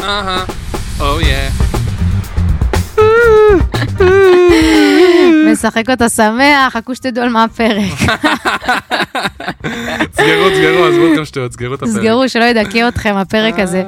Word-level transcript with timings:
אהה, 0.00 0.44
או 1.00 1.20
יא. 1.20 1.50
משחק 5.52 5.90
אותה 5.90 6.08
שמח, 6.08 6.72
חכו 6.72 6.94
שתדעו 6.94 7.24
על 7.24 7.30
מה 7.30 7.44
הפרק. 7.44 7.98
סגרו, 10.16 10.48
סגרו, 10.54 10.84
עזבו 10.84 11.12
אתכם 11.12 11.24
שטויות, 11.24 11.52
סגרו 11.52 11.74
את 11.74 11.82
הפרק. 11.82 11.94
תסגרו, 11.94 12.28
שלא 12.28 12.44
ידכא 12.44 12.88
אתכם 12.88 13.14
הפרק 13.16 13.58
הזה. 13.58 13.84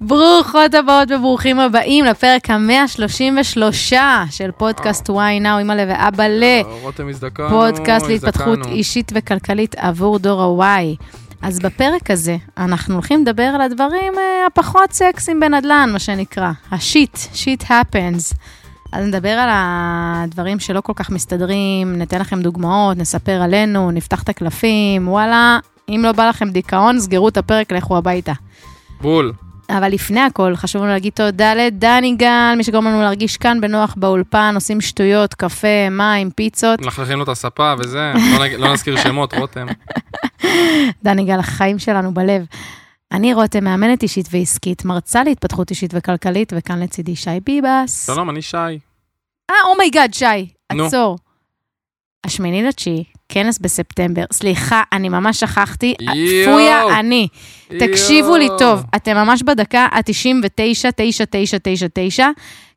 ברוכות 0.00 0.74
הבאות 0.74 1.10
וברוכים 1.10 1.58
הבאים 1.58 2.04
לפרק 2.04 2.50
ה-133 2.50 3.92
של 4.30 4.50
פודקאסט 4.56 5.10
וואי 5.10 5.40
נאו, 5.40 5.58
אימא 5.58 5.72
לב 5.72 5.88
ואבא 5.88 6.24
ל... 6.24 6.44
רותם 6.82 7.08
הזדקנו, 7.08 7.48
פודקאסט 7.48 8.06
להתפתחות. 8.06 8.66
אישית 8.66 9.12
וכלכלית 9.14 9.74
עבור 9.78 10.18
דור 10.18 10.62
ה-Y. 10.62 11.04
אז 11.42 11.58
בפרק 11.58 12.10
הזה 12.10 12.36
אנחנו 12.56 12.94
הולכים 12.94 13.22
לדבר 13.22 13.42
על 13.42 13.60
הדברים 13.60 14.12
אה, 14.18 14.46
הפחות 14.46 14.92
סקסיים 14.92 15.40
בנדל"ן, 15.40 15.90
מה 15.92 15.98
שנקרא, 15.98 16.52
השיט, 16.70 17.18
שיט 17.32 17.62
happens. 17.62 18.34
אז 18.92 19.06
נדבר 19.06 19.28
על 19.28 19.48
הדברים 19.52 20.60
שלא 20.60 20.80
כל 20.80 20.92
כך 20.96 21.10
מסתדרים, 21.10 21.98
ניתן 21.98 22.20
לכם 22.20 22.42
דוגמאות, 22.42 22.96
נספר 22.96 23.42
עלינו, 23.42 23.90
נפתח 23.90 24.22
את 24.22 24.28
הקלפים, 24.28 25.08
וואלה, 25.08 25.58
אם 25.88 26.00
לא 26.04 26.12
בא 26.12 26.28
לכם 26.28 26.50
דיכאון, 26.50 27.00
סגרו 27.00 27.28
את 27.28 27.36
הפרק, 27.36 27.72
לכו 27.72 27.96
הביתה. 27.96 28.32
בול. 29.00 29.32
אבל 29.78 29.88
לפני 29.92 30.20
הכל, 30.20 30.56
חשוב 30.56 30.82
לנו 30.82 30.90
להגיד 30.90 31.12
תודה 31.12 31.54
לדני 31.54 32.16
גל, 32.16 32.54
מי 32.56 32.64
שגורם 32.64 32.86
לנו 32.86 33.00
להרגיש 33.02 33.36
כאן 33.36 33.60
בנוח 33.60 33.94
באולפן, 33.96 34.52
עושים 34.54 34.80
שטויות, 34.80 35.34
קפה, 35.34 35.88
מים, 35.90 36.30
פיצות. 36.30 36.80
מלכלכים 36.80 37.18
לו 37.18 37.24
את 37.24 37.28
הספה 37.28 37.74
וזה, 37.78 38.12
לא 38.38 38.44
נג- 38.44 38.54
לא 38.54 38.72
נזכיר 38.72 38.96
שמות, 38.96 39.34
רותם. 39.34 39.66
דני 41.04 41.24
גל, 41.24 41.38
החיים 41.38 41.78
שלנו 41.78 42.14
בלב. 42.14 42.44
אני 43.12 43.34
רותם, 43.34 43.64
מאמנת 43.64 44.02
אישית 44.02 44.28
ועסקית, 44.30 44.84
מרצה 44.84 45.24
להתפתחות 45.24 45.70
אישית 45.70 45.90
וכלכלית, 45.94 46.52
וכאן 46.56 46.82
לצידי 46.82 47.16
שי 47.16 47.30
ביבס. 47.46 48.06
שלום, 48.06 48.30
אני 48.30 48.42
שי. 48.42 48.56
אה, 49.50 49.54
oh 49.72 49.83
my 49.83 49.93
god, 49.93 50.14
שי. 50.14 50.24
עצור. 50.68 51.18
השמיני 52.24 52.62
לתשיעי, 52.62 53.04
כנס 53.28 53.58
בספטמבר. 53.58 54.24
סליחה, 54.32 54.82
אני 54.92 55.08
ממש 55.08 55.40
שכחתי. 55.40 55.94
פויה 56.44 56.98
אני. 57.00 57.28
תקשיבו 57.78 58.36
לי. 58.36 58.48
טוב, 58.58 58.82
אתם 58.96 59.14
ממש 59.16 59.42
בדקה 59.42 59.86
ה-99, 59.92 60.90
9, 60.96 61.24
9, 61.30 61.58
9, 61.62 61.86
9, 61.94 62.28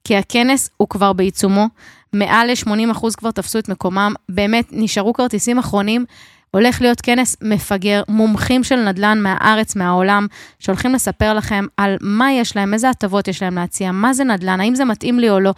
כי 0.03 0.15
הכנס 0.15 0.69
הוא 0.77 0.89
כבר 0.89 1.13
בעיצומו. 1.13 1.67
מעל 2.13 2.51
ל-80 2.51 2.91
אחוז 2.91 3.15
כבר 3.15 3.31
תפסו 3.31 3.59
את 3.59 3.69
מקומם. 3.69 4.13
באמת, 4.29 4.65
נשארו 4.71 5.13
כרטיסים 5.13 5.59
אחרונים. 5.59 6.05
הולך 6.51 6.81
להיות 6.81 7.01
כנס 7.01 7.37
מפגר, 7.41 8.03
מומחים 8.07 8.63
של 8.63 8.75
נדל"ן 8.75 9.21
מהארץ, 9.21 9.75
מהעולם, 9.75 10.27
שהולכים 10.59 10.93
לספר 10.93 11.33
לכם 11.33 11.65
על 11.77 11.97
מה 12.01 12.31
יש 12.31 12.55
להם, 12.55 12.73
איזה 12.73 12.89
הטבות 12.89 13.27
יש 13.27 13.43
להם 13.43 13.55
להציע, 13.55 13.91
מה 13.91 14.13
זה 14.13 14.23
נדל"ן, 14.23 14.59
האם 14.59 14.75
זה 14.75 14.85
מתאים 14.85 15.19
לי 15.19 15.29
או 15.29 15.39
לא. 15.39 15.53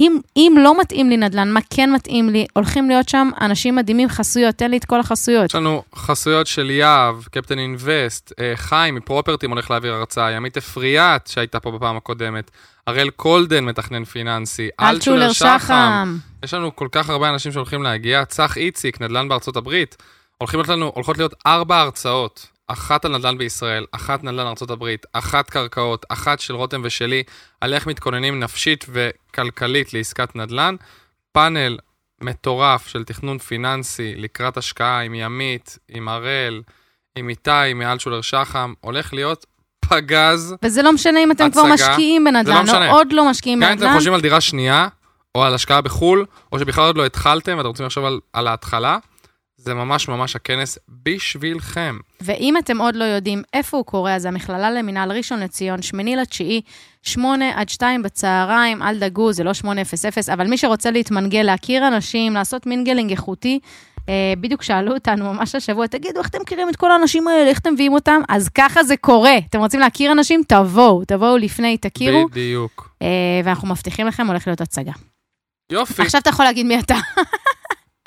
אם, 0.00 0.18
אם 0.36 0.56
לא 0.58 0.80
מתאים 0.80 1.08
לי 1.08 1.16
נדל"ן, 1.16 1.50
מה 1.50 1.60
כן 1.70 1.92
מתאים 1.92 2.28
לי, 2.28 2.46
הולכים 2.52 2.88
להיות 2.88 3.08
שם 3.08 3.30
אנשים 3.40 3.76
מדהימים, 3.76 4.08
חסויות, 4.08 4.54
תן 4.54 4.70
לי 4.70 4.76
את 4.76 4.84
כל 4.84 5.00
החסויות. 5.00 5.44
יש 5.44 5.54
לנו 5.54 5.82
חסויות 5.94 6.46
של 6.46 6.70
יהב, 6.70 7.16
קפטן 7.30 7.58
אינבסט, 7.58 8.32
אה, 8.40 8.52
חיים 8.56 8.94
מפרופרטים 8.94 9.50
הולך 9.50 9.70
להעביר 9.70 9.94
הרצאה, 9.94 10.30
ימית 10.30 10.56
אפריאט 10.56 11.26
שהייתה 11.26 11.60
פה 11.60 11.70
בפעם 11.70 11.96
הקודמת, 11.96 12.50
הראל 12.86 13.10
קולדן 13.10 13.64
מתכנן 13.64 14.04
פיננסי, 14.04 14.68
אלטשולר 14.80 15.32
שחם. 15.32 16.16
יש 16.44 16.54
לנו 16.54 16.76
כל 16.76 16.88
כך 16.92 17.10
הרבה 17.10 17.30
אנשים 17.30 17.52
שהולכים 17.52 17.82
להגיע, 17.82 18.24
צח 18.24 18.56
איציק, 18.56 19.00
נדל"ן 19.00 19.28
בארצות 19.28 19.56
הברית. 19.56 19.96
הולכים 20.40 20.60
להיות 20.60 20.68
לנו, 20.68 20.92
הולכות 20.94 21.18
להיות 21.18 21.34
ארבע 21.46 21.80
הרצאות, 21.80 22.46
אחת 22.66 23.04
על 23.04 23.16
נדל"ן 23.16 23.38
בישראל, 23.38 23.86
אחת 23.92 24.24
נדל"ן 24.24 24.46
ארצות 24.46 24.70
הברית, 24.70 25.06
אחת 25.12 25.50
קרקעות, 25.50 26.06
אחת 26.08 26.40
של 26.40 26.54
רותם 26.54 26.80
ושלי, 26.84 27.22
על 27.60 27.74
איך 27.74 27.86
מתכוננים 27.86 28.40
נפשית 28.40 28.84
וכלכלית 28.88 29.94
לעסקת 29.94 30.36
נדל"ן. 30.36 30.74
פאנל 31.32 31.78
מטורף 32.20 32.86
של 32.86 33.04
תכנון 33.04 33.38
פיננסי 33.38 34.14
לקראת 34.16 34.56
השקעה 34.56 35.00
עם 35.00 35.14
ימית, 35.14 35.78
עם 35.88 36.08
הראל, 36.08 36.62
עם 37.16 37.28
איתי, 37.28 37.74
מאלטשולר 37.74 38.20
שחם, 38.20 38.72
הולך 38.80 39.12
להיות 39.12 39.46
פגז. 39.80 40.54
וזה 40.62 40.82
לא 40.82 40.92
משנה 40.92 41.20
אם 41.24 41.30
אתם 41.32 41.50
כבר 41.50 41.60
הצגה. 41.60 41.74
משקיעים 41.74 42.24
זה 42.24 42.30
לא 42.30 42.40
בנדל"ן, 42.40 42.62
משנה. 42.62 42.90
או 42.90 42.96
עוד 42.96 43.12
לא 43.12 43.30
משקיעים 43.30 43.60
גם 43.60 43.66
אם 43.66 43.72
אתם 43.72 43.80
בנדל"ן. 43.80 43.96
חושבים 43.96 44.14
על 44.14 44.20
דירה 44.20 44.40
שנייה, 44.40 44.88
או 45.34 45.44
על 45.44 45.54
השקעה 45.54 45.80
בחו"ל, 45.80 46.26
או 46.52 46.58
שבכלל 46.58 46.84
עוד 46.84 46.96
לא 46.96 47.06
התחלתם 47.06 47.56
ואתם 47.56 47.68
רוצים 47.68 47.86
לחשוב 47.86 48.04
על, 48.04 48.20
על 48.32 48.46
ההתחלה, 48.46 48.98
זה 49.62 49.74
ממש 49.74 50.08
ממש 50.08 50.36
הכנס 50.36 50.78
בשבילכם. 50.88 51.98
ואם 52.20 52.58
אתם 52.58 52.80
עוד 52.80 52.96
לא 52.96 53.04
יודעים 53.04 53.42
איפה 53.52 53.76
הוא 53.76 53.86
קורה, 53.86 54.14
אז 54.14 54.24
המכללה 54.24 54.70
למינהל 54.70 55.12
ראשון 55.12 55.40
לציון, 55.40 55.82
שמיני 55.82 56.16
לתשיעי, 56.16 56.60
שמונה 57.02 57.50
עד 57.60 57.68
שתיים 57.68 58.02
בצהריים, 58.02 58.82
אל 58.82 58.98
דאגו, 58.98 59.32
זה 59.32 59.44
לא 59.44 59.54
שמונה 59.54 59.80
אפס 59.82 60.04
אפס, 60.04 60.28
אבל 60.28 60.46
מי 60.46 60.58
שרוצה 60.58 60.90
להתמנגל, 60.90 61.42
להכיר 61.42 61.88
אנשים, 61.88 62.34
לעשות 62.34 62.66
mingling 62.66 63.10
איכותי, 63.10 63.60
אה, 64.08 64.32
בדיוק 64.40 64.62
שאלו 64.62 64.94
אותנו 64.94 65.32
ממש 65.32 65.54
השבוע, 65.54 65.86
תגידו, 65.86 66.18
איך 66.20 66.28
אתם 66.28 66.38
מכירים 66.42 66.68
את 66.68 66.76
כל 66.76 66.92
האנשים 66.92 67.28
האלה, 67.28 67.48
איך 67.48 67.58
אתם 67.58 67.72
מביאים 67.72 67.92
אותם? 67.92 68.20
אז 68.28 68.48
ככה 68.48 68.82
זה 68.82 68.96
קורה. 68.96 69.38
אתם 69.48 69.58
רוצים 69.58 69.80
להכיר 69.80 70.12
אנשים? 70.12 70.42
תבואו, 70.48 71.04
תבואו 71.04 71.36
לפני, 71.36 71.76
תכירו, 71.76 72.26
בדיוק. 72.28 72.90
אה, 73.02 73.08
ואנחנו 73.44 73.68
מבטיחים 73.68 74.06
לכם, 74.06 74.26
הולך 74.26 74.46
להיות 74.46 74.60
הצגה. 74.60 74.92
יופי. 75.72 76.02
עכשיו 76.02 76.20
אתה 76.20 76.30
יכול 76.30 76.44
להגיד 76.44 76.66
מי 76.66 76.78
אתה. 76.78 76.96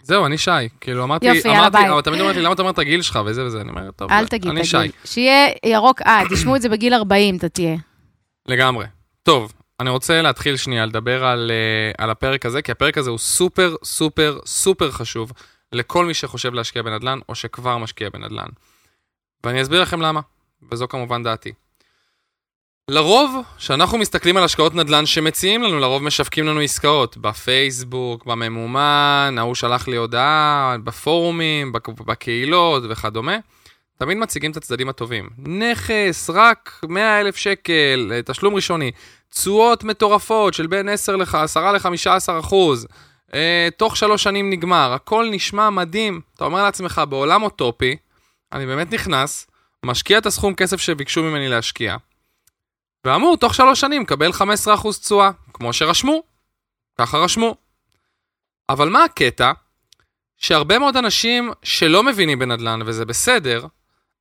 זהו, 0.04 0.26
אני 0.26 0.38
שי. 0.38 0.52
כאילו, 0.82 1.04
אמרתי, 1.04 1.26
יופי, 1.26 1.48
יאללה, 1.48 1.60
אמרתי, 1.60 1.78
ביי. 1.78 1.92
אבל 1.92 2.02
תמיד 2.02 2.22
אומרת 2.22 2.36
לי, 2.36 2.42
למה 2.42 2.54
אתה 2.54 2.62
אומר 2.62 2.72
את 2.72 2.80
הגיל 2.80 3.02
שלך 3.02 3.20
וזה 3.26 3.46
וזה? 3.46 3.62
אני 3.62 3.70
אומר, 3.70 3.92
טוב, 3.92 4.12
אל 4.12 4.28
תגיד, 4.28 4.52
אני 4.52 4.66
שי. 4.66 4.78
תגיד. 4.78 4.92
שיהיה 5.06 5.50
ירוק, 5.66 6.02
אה, 6.02 6.22
תשמעו 6.32 6.56
את 6.56 6.62
זה 6.62 6.70
בגיל 6.70 6.94
40, 6.94 7.38
אתה 7.38 7.50
תהיה. 7.50 7.76
לגמרי. 8.48 8.86
טוב, 9.24 9.54
אני 9.80 9.90
רוצה 9.90 10.22
להתחיל 10.22 10.58
שנייה 10.58 10.86
לדבר 10.86 11.26
על, 11.26 11.52
אה, 11.52 11.96
על 11.98 12.10
הפרק 12.10 12.46
הזה, 12.46 12.62
כי 12.62 12.72
הפרק 12.72 12.98
הזה 12.98 13.10
הוא 13.10 13.18
סופר, 13.18 13.76
סופר, 13.84 14.40
סופר 14.46 14.92
חשוב 14.92 15.32
לכל 15.74 16.06
מי 16.06 16.14
שחושב 16.14 16.54
להשקיע 16.54 16.82
בנדל"ן, 16.82 17.20
או 17.30 17.36
שכבר 17.36 17.78
משקיע 17.78 18.10
בנדל"ן. 18.10 18.50
ואני 19.44 19.62
אסביר 19.62 19.82
לכם 19.82 20.02
למה, 20.02 20.22
וזו 20.72 20.88
כמובן 20.88 21.24
דעתי. 21.24 21.52
לרוב, 22.92 23.36
כשאנחנו 23.58 23.98
מסתכלים 23.98 24.38
על 24.38 24.44
השקעות 24.44 24.76
נדל"ן 24.76 25.06
שמציעים 25.06 25.64
לנו, 25.64 25.80
לרוב 25.80 26.04
משווקים 26.04 26.46
לנו 26.48 26.60
עסקאות 26.60 27.18
בפייסבוק, 27.18 28.26
בממומן, 28.26 29.36
ההוא 29.38 29.56
שלח 29.56 29.88
לי 29.88 29.96
הודעה, 29.98 30.76
בפורומים, 30.84 31.72
בק- 31.72 31.90
בקהילות 31.90 32.84
וכדומה. 32.90 33.38
תמיד 34.00 34.18
מציגים 34.18 34.52
את 34.52 34.58
הצדדים 34.58 34.90
הטובים. 34.90 35.30
נכס, 35.38 36.30
רק 36.30 36.80
100 36.90 37.22
אלף 37.22 37.36
שקל, 37.36 38.22
תשלום 38.26 38.56
ראשוני, 38.56 38.92
תשואות 39.30 39.84
מטורפות 39.84 40.54
של 40.54 40.68
בין 40.68 40.90
10 40.90 41.16
ל- 41.16 41.22
10 41.34 41.72
ל-15 41.72 42.40
אחוז, 42.40 42.88
אה, 43.34 43.68
תוך 43.78 43.98
שלוש 43.98 44.24
שנים 44.24 44.50
נגמר, 44.50 44.94
הכל 44.94 45.28
נשמע 45.32 45.70
מדהים. 45.70 46.22
אתה 46.36 46.46
אומר 46.46 46.64
לעצמך, 46.64 47.02
בעולם 47.10 47.44
אוטופי, 47.44 47.96
אני 48.54 48.66
באמת 48.66 48.94
נכנס, 48.94 49.48
משקיע 49.86 50.18
את 50.18 50.26
הסכום 50.26 50.56
כסף 50.56 50.78
שביקשו 50.82 51.24
ממני 51.24 51.50
להשקיע, 51.50 51.96
ואמור 53.06 53.38
תוך 53.38 53.54
שלוש 53.54 53.80
שנים 53.80 54.02
לקבל 54.02 54.34
15 54.34 54.74
אחוז 54.74 55.00
תשואה, 55.00 55.32
כמו 55.54 55.74
שרשמו, 55.74 56.24
ככה 56.98 57.18
רשמו. 57.18 57.56
אבל 58.70 58.90
מה 58.90 59.04
הקטע? 59.04 59.52
שהרבה 60.38 60.80
מאוד 60.80 60.98
אנשים 60.98 61.52
שלא 61.64 62.04
מבינים 62.04 62.40
בנדל"ן, 62.40 62.80
וזה 62.86 63.06
בסדר, 63.06 63.68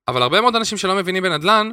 אבל 0.09 0.23
הרבה 0.23 0.41
מאוד 0.41 0.57
אנשים 0.57 0.79
שלא 0.79 0.95
מבינים 0.95 1.23
בנדל"ן, 1.23 1.71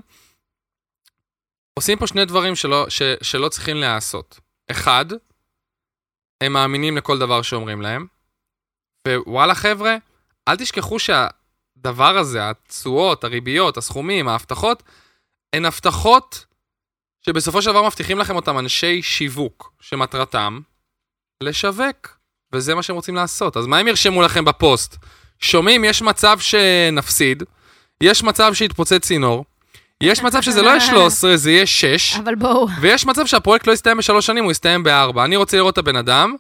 עושים 1.74 1.98
פה 1.98 2.08
שני 2.08 2.26
דברים 2.26 2.56
שלא, 2.56 2.86
ש, 2.90 3.02
שלא 3.22 3.50
צריכים 3.50 3.78
להיעשות. 3.78 4.40
אחד, 4.72 5.06
הם 6.42 6.54
מאמינים 6.54 6.98
לכל 6.98 7.20
דבר 7.20 7.42
שאומרים 7.42 7.82
להם, 7.82 8.08
ווואלה 9.08 9.56
חבר'ה, 9.56 9.96
אל 10.48 10.56
תשכחו 10.56 10.98
שהדבר 11.00 12.18
הזה, 12.18 12.50
התשואות, 12.50 13.24
הריביות, 13.24 13.78
הסכומים, 13.78 14.28
ההבטחות, 14.28 14.84
הן 15.54 15.66
הבטחות 15.66 16.46
שבסופו 17.26 17.62
של 17.62 17.70
דבר 17.70 17.84
מבטיחים 17.84 18.20
לכם 18.20 18.36
אותם 18.36 18.60
אנשי 18.60 19.02
שיווק, 19.02 19.74
שמטרתם 19.80 20.60
לשווק, 21.44 22.18
וזה 22.54 22.76
מה 22.76 22.84
שהם 22.84 22.96
רוצים 22.96 23.16
לעשות. 23.16 23.58
אז 23.58 23.66
מה 23.66 23.78
הם 23.78 23.88
ירשמו 23.88 24.22
לכם 24.22 24.46
בפוסט? 24.46 24.96
שומעים, 25.40 25.86
יש 25.86 26.02
מצב 26.02 26.40
שנפסיד, 26.40 27.44
יש 28.02 28.24
מצב 28.24 28.54
שיתפוצץ 28.54 29.06
צינור, 29.06 29.46
יש 30.04 30.24
מצב 30.24 30.42
שזה 30.42 30.62
לא 30.62 30.70
יהיה 30.70 30.80
13, 30.80 31.38
זה 31.38 31.52
יהיה 31.52 31.66
6, 31.66 32.16
אבל 32.16 32.36
בואו. 32.36 32.68
ויש 32.82 33.06
מצב 33.06 33.26
שהפרויקט 33.26 33.68
לא 33.68 33.74
יסתיים 33.74 33.98
בשלוש 33.98 34.26
שנים, 34.26 34.44
הוא 34.44 34.52
יסתיים 34.52 34.84
בארבע. 34.84 35.26
אני 35.26 35.36
רוצה 35.36 35.58
לראות 35.58 35.74
את 35.74 35.78
הבן 35.78 35.96
אדם 35.96 36.36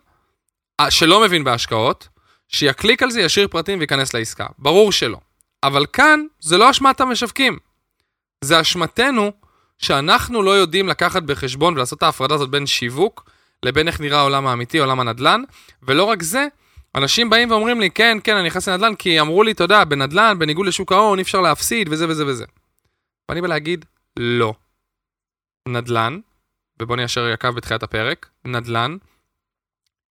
אה, 0.79 0.91
שלא 0.91 1.21
מבין 1.21 1.43
בהשקעות, 1.43 2.07
שיקליק 2.47 3.03
על 3.03 3.11
זה, 3.11 3.21
ישאיר 3.21 3.47
פרטים 3.47 3.79
וייכנס 3.79 4.13
לעסקה. 4.13 4.45
ברור 4.57 4.91
שלא. 4.91 5.17
אבל 5.63 5.85
כאן, 5.93 6.19
זה 6.39 6.57
לא 6.57 6.71
אשמת 6.71 7.01
המשווקים. 7.01 7.57
זה 8.43 8.61
אשמתנו 8.61 9.31
שאנחנו 9.79 10.43
לא 10.43 10.51
יודעים 10.51 10.87
לקחת 10.87 11.23
בחשבון 11.23 11.73
ולעשות 11.73 11.97
את 11.97 12.03
ההפרדה 12.03 12.35
הזאת 12.35 12.49
בין 12.49 12.67
שיווק 12.67 13.29
לבין 13.63 13.87
איך 13.87 14.01
נראה 14.01 14.19
העולם 14.19 14.47
האמיתי, 14.47 14.77
עולם 14.77 14.99
הנדל"ן, 14.99 15.41
ולא 15.83 16.03
רק 16.03 16.23
זה, 16.23 16.47
אנשים 16.95 17.29
באים 17.29 17.51
ואומרים 17.51 17.79
לי, 17.79 17.89
כן, 17.89 18.17
כן, 18.23 18.35
אני 18.35 18.47
נכנס 18.47 18.69
לנדל"ן, 18.69 18.95
כי 18.95 19.19
אמרו 19.19 19.43
לי, 19.43 19.51
אתה 19.51 19.63
יודע, 19.63 19.83
בנדל"ן, 19.83 20.39
בניגוד 20.39 20.65
לשוק 20.65 20.91
ההון, 20.91 21.19
אי 21.19 21.23
אפשר 21.23 21.41
להפסיד, 21.41 21.89
וזה 21.91 22.09
וזה 22.09 22.25
וזה. 22.25 22.45
ואני 23.29 23.41
בא 23.41 23.47
להגיד, 23.47 23.85
לא. 24.19 24.53
נדל"ן, 25.67 26.19
ובוא 26.81 26.95
ניישר 26.95 27.29
יקב 27.29 27.49
בתחילת 27.49 27.83
הפרק, 27.83 28.29
נדל"ן 28.45 28.97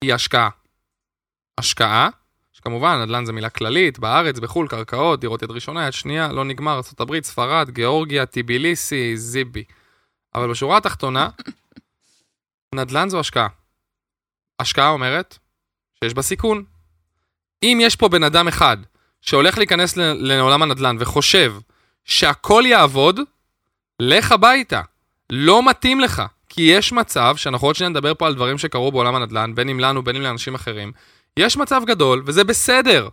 היא 0.04 0.14
השקעה. 0.14 0.50
השקעה, 1.58 2.10
שכמובן, 2.68 3.02
נדל"ן 3.02 3.26
זה 3.26 3.34
מילה 3.34 3.50
כללית, 3.50 4.00
בארץ, 4.00 4.40
בחו"ל, 4.40 4.68
קרקעות, 4.68 5.20
דירות 5.20 5.42
יד 5.42 5.52
ראשונה, 5.52 5.88
יד 5.88 5.94
שנייה, 5.94 6.32
לא 6.32 6.46
נגמר, 6.46 6.74
ארה"ב, 7.00 7.24
ספרד, 7.24 7.70
גיאורגיה, 7.70 8.26
טיביליסי, 8.26 9.18
זיבי. 9.18 9.64
אבל 10.36 10.50
בשורה 10.50 10.78
התחתונה, 10.78 11.30
נדל"ן 12.76 13.10
זו 13.10 13.20
השקעה. 13.20 13.48
השקעה 14.60 14.90
אומרת 14.90 15.38
שיש 16.04 16.14
בה 16.14 16.22
סיכון. 16.22 16.64
אם 17.64 17.78
יש 17.82 17.96
פה 17.96 18.10
בן 18.10 18.24
אדם 18.24 18.48
אחד 18.48 18.78
שהולך 19.22 19.58
להיכנס 19.58 19.98
לעולם 19.98 20.62
הנדל"ן 20.64 20.96
וחושב 21.00 21.54
שהכל 22.06 22.64
יעבוד, 22.66 23.20
לך 24.00 24.32
הביתה. 24.32 24.82
לא 25.30 25.70
מתאים 25.70 26.00
לך. 26.00 26.24
כי 26.50 26.62
יש 26.62 26.92
מצב, 26.92 27.34
שאנחנו 27.38 27.68
עוד 27.68 27.76
שניה 27.76 27.90
נדבר 27.90 28.14
פה 28.14 28.28
על 28.28 28.36
דברים 28.36 28.58
שקרו 28.58 28.92
בעולם 28.92 29.16
הנדל"ן, 29.16 29.56
בין 29.56 29.70
אם 29.70 29.80
לנו, 29.80 30.04
בין 30.04 30.16
אם 30.16 30.22
לאנשים 30.22 30.56
אחרים, 30.56 30.92
יש 31.38 31.58
מצב 31.58 31.82
גדול, 31.86 32.24
וזה 32.26 32.44
בסדר, 32.44 33.10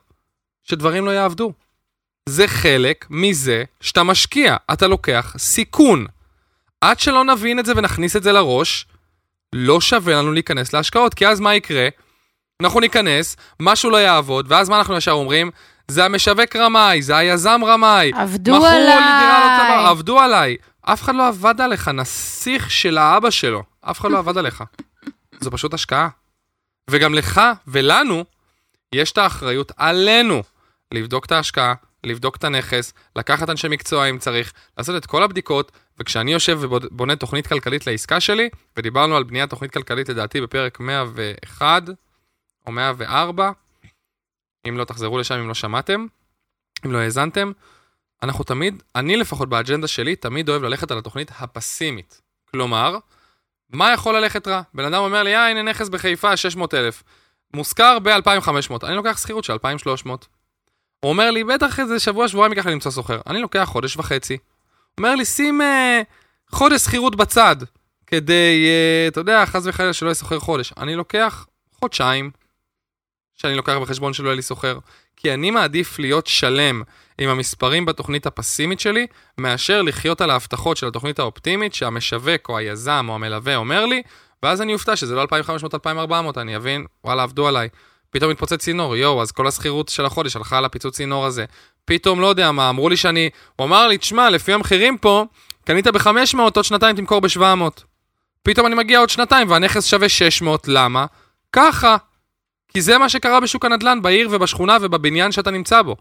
שדברים 0.63 1.07
לא 1.07 1.11
יעבדו. 1.11 1.53
זה 2.29 2.49
חלק 2.49 3.07
מזה 3.11 3.65
שאתה 3.81 4.03
משקיע, 4.03 4.57
אתה 4.73 4.87
לוקח 4.87 5.35
סיכון. 5.39 6.07
עד 6.81 7.01
שלא 7.01 7.25
נבין 7.25 7.59
את 7.59 7.67
זה 7.67 7.73
ונכניס 7.77 8.17
את 8.17 8.23
זה 8.23 8.33
לראש, 8.33 8.87
לא 9.53 9.81
שווה 9.81 10.15
לנו 10.15 10.33
להיכנס 10.33 10.73
להשקעות, 10.73 11.15
כי 11.15 11.27
אז 11.27 11.41
מה 11.41 11.55
יקרה? 11.55 11.89
אנחנו 12.63 12.81
ניכנס, 12.81 13.37
משהו 13.61 13.91
לא 13.91 13.97
יעבוד, 13.97 14.47
ואז 14.49 14.69
מה 14.69 14.79
אנחנו 14.79 14.97
ישר 14.97 15.13
אומרים? 15.13 15.51
זה 15.89 16.05
המשווק 16.05 16.57
רמאי, 16.57 17.03
זה 17.03 17.17
היזם 17.17 17.61
רמאי. 17.67 18.13
עבדו 18.15 18.67
עליי. 18.67 19.85
לא 19.85 19.91
עבדו 19.91 20.21
עליי. 20.21 20.57
אף 20.83 21.03
אחד 21.03 21.15
לא 21.15 21.29
עבד 21.29 21.61
עליך, 21.61 21.89
נסיך 21.89 22.71
של 22.71 22.99
האבא 22.99 23.31
שלו. 23.31 23.63
אף 23.81 24.01
אחד 24.01 24.11
לא 24.11 24.19
עבד 24.19 24.39
עליך. 24.39 24.65
זו 25.41 25.51
פשוט 25.51 25.75
השקעה. 25.75 26.09
וגם 26.91 27.15
לך 27.15 27.41
ולנו, 27.67 28.25
יש 28.95 29.13
את 29.13 29.19
האחריות 29.19 29.73
עלינו 29.77 30.43
לבדוק 30.95 31.27
את 31.27 31.33
ההשקעה, 31.33 31.75
לבדוק 32.05 32.37
את 32.37 32.45
הנכס, 32.45 32.93
לקחת 33.17 33.51
אנשי 33.51 33.69
מקצוע 33.69 34.11
אם 34.11 34.19
צריך, 34.19 34.53
לעשות 34.79 34.97
את 34.97 35.07
כל 35.07 35.23
הבדיקות, 35.23 35.73
וכשאני 35.99 36.33
יושב 36.33 36.59
ובונה 36.61 37.17
תוכנית 37.17 37.47
כלכלית 37.47 37.87
לעסקה 37.87 38.21
שלי, 38.21 38.49
ודיברנו 38.77 39.17
על 39.17 39.23
בניית 39.23 39.51
תוכנית 39.51 39.71
כלכלית 39.71 40.09
לדעתי 40.09 40.41
בפרק 40.41 40.81
101 40.81 41.83
או 42.67 42.73
104, 42.73 43.51
אם 44.69 44.79
לא 44.79 44.85
תחזרו 44.85 45.19
לשם 45.19 45.35
אם 45.35 45.49
לא 45.49 45.55
שמעתם, 45.55 46.07
אם 46.87 46.93
לא 46.93 46.99
האזנתם, 46.99 47.53
אנחנו 48.23 48.45
תמיד, 48.45 48.83
אני 48.95 49.17
לפחות 49.17 49.49
באג'נדה 49.49 49.87
שלי, 49.87 50.17
תמיד 50.17 50.49
אוהב 50.49 50.63
ללכת 50.63 50.91
על 50.91 50.99
התוכנית 50.99 51.31
הפסימית. 51.39 52.21
כלומר, 52.51 52.97
מה 53.75 53.93
יכול 53.93 54.17
ללכת 54.17 54.49
רע? 54.49 54.63
בן 54.75 54.85
אדם 54.85 55.03
אומר 55.03 55.23
לי, 55.23 55.37
אה, 55.37 55.51
הנה 55.51 55.63
נכס 55.63 55.89
בחיפה, 55.89 56.37
600,000. 56.37 57.03
מושכר 57.55 57.99
ב-2,500. 57.99 58.87
אני 58.87 58.95
לוקח 58.95 59.19
שכירות 59.19 59.45
של 59.45 59.53
2,300. 59.53 60.27
הוא 61.01 61.11
אומר 61.11 61.31
לי, 61.31 61.45
בטח 61.45 61.81
איזה 61.81 61.99
שבוע, 62.01 62.29
שבועיים 62.29 62.53
ייקח 62.53 62.67
לי 62.67 62.73
למצוא 62.73 62.91
סוחר. 62.91 63.21
אני 63.27 63.41
לוקח 63.41 63.65
חודש 63.65 63.97
וחצי. 63.97 64.39
אומר 64.99 65.15
לי, 65.15 65.25
שים 65.25 65.63
אה, 65.63 66.03
חודש 66.51 66.81
שכירות 66.81 67.17
בצד, 67.17 67.57
כדי, 68.07 68.67
אה, 68.67 69.09
אתה 69.09 69.21
יודע, 69.21 69.47
חס 69.47 69.63
וחלילה 69.67 69.93
שלא 69.93 70.09
יהיה 70.09 70.15
סוחר 70.15 70.39
חודש. 70.39 70.73
אני 70.77 70.95
לוקח 70.95 71.47
חודשיים, 71.81 72.31
שאני 73.35 73.55
לוקח 73.55 73.75
בחשבון 73.83 74.13
שלא 74.13 74.27
יהיה 74.27 74.37
לי 74.37 74.43
סוחר. 74.43 74.79
כי 75.17 75.35
אני 75.35 75.51
מעדיף 75.51 75.99
להיות 75.99 76.27
שלם 76.27 76.83
עם 77.19 77.31
המספרים 77.31 77.85
בתוכנית 77.85 78.27
הפסימית 78.27 78.81
שלי, 78.81 79.07
מאשר 79.39 79.83
לחיות 79.83 80.21
על 80.21 80.31
ההבטחות 80.31 80.77
של 80.77 80.87
התוכנית 80.87 81.19
האופטימית 81.19 81.75
שהמשווק 81.75 82.49
או 82.49 82.59
היזם 82.59 83.07
או 83.09 83.15
המלווה 83.15 83.57
אומר 83.57 83.87
לי, 83.87 84.03
ואז 84.43 84.63
אני 84.63 84.75
אופתע 84.75 84.97
שזה 84.97 85.15
לא 85.15 85.25
2,500-2,400, 85.25 86.13
אני 86.37 86.57
אבין, 86.57 86.87
וואלה, 87.05 87.23
עבדו 87.23 87.49
עליי. 87.49 87.69
פתאום 88.11 88.31
מתפוצץ 88.31 88.61
צינור, 88.61 88.97
יואו, 88.97 89.23
אז 89.23 89.33
כל 89.33 89.47
השכירות 89.47 89.89
של 89.89 90.05
החודש 90.05 90.37
הלכה 90.37 90.59
על 90.59 90.65
הפיצוץ 90.65 90.97
צינור 90.97 91.27
הזה. 91.27 91.45
פתאום, 91.85 92.21
לא 92.21 92.27
יודע 92.27 92.53
מה, 92.53 92.69
אמרו 92.71 92.89
לי 92.89 92.97
שאני... 92.97 93.31
הוא 93.57 93.67
אמר 93.67 93.89
לי, 93.89 93.99
תשמע, 93.99 94.31
לפי 94.31 94.53
המחירים 94.53 94.99
פה, 94.99 95.25
קנית 95.65 95.87
ב-500, 95.87 96.39
עוד 96.39 96.65
שנתיים 96.65 96.97
תמכור 96.97 97.21
ב-700. 97.21 97.81
פתאום 98.43 98.67
אני 98.67 98.75
מגיע 98.75 98.99
עוד 98.99 99.11
שנתיים 99.11 99.51
והנכס 99.51 99.85
שווה 99.85 100.09
600, 100.09 100.69
למה? 100.69 101.07
ככה. 101.53 101.97
כי 102.69 102.81
זה 102.81 102.99
מה 102.99 103.09
שקרה 103.09 103.41
בשוק 103.41 103.65
הנדל"ן, 103.65 104.03
בעיר 104.03 104.29
ובשכונה 104.31 104.77
ובבניין 104.81 105.33
שאתה 105.33 105.51
נמצא 105.51 105.83
בו. 105.83 105.97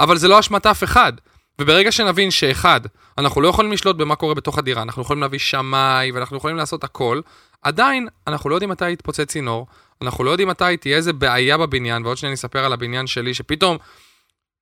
אבל 0.00 0.16
זה 0.16 0.28
לא 0.28 0.40
אשמת 0.40 0.66
אף 0.66 0.84
אחד. 0.84 1.12
וברגע 1.60 1.92
שנבין 1.92 2.30
שאחד, 2.30 2.80
אנחנו 3.18 3.40
לא 3.40 3.48
יכולים 3.48 3.72
לשלוט 3.72 3.96
במה 3.96 4.16
קורה 4.16 4.34
בתוך 4.34 4.58
הדירה, 4.58 4.82
אנחנו 4.82 5.02
יכולים 5.02 5.22
להביא 5.22 5.38
שמאי 5.38 6.12
ואנחנו 6.12 6.36
יכולים 6.36 6.56
לעשות 6.56 6.84
הכל, 6.84 7.20
עדיין 7.62 8.08
אנחנו 8.26 8.50
לא 8.50 8.54
יודעים 8.54 8.70
מתי 8.70 8.90
יתפוצץ 8.90 9.20
צינור, 9.20 9.66
אנחנו 10.02 10.24
לא 10.24 10.30
יודעים 10.30 10.48
מתי 10.48 10.76
תהיה 10.76 10.96
איזה 10.96 11.12
בעיה 11.12 11.58
בבניין, 11.58 12.04
ועוד 12.04 12.16
שניה 12.16 12.30
אני 12.30 12.34
אספר 12.34 12.64
על 12.64 12.72
הבניין 12.72 13.06
שלי, 13.06 13.34
שפתאום 13.34 13.78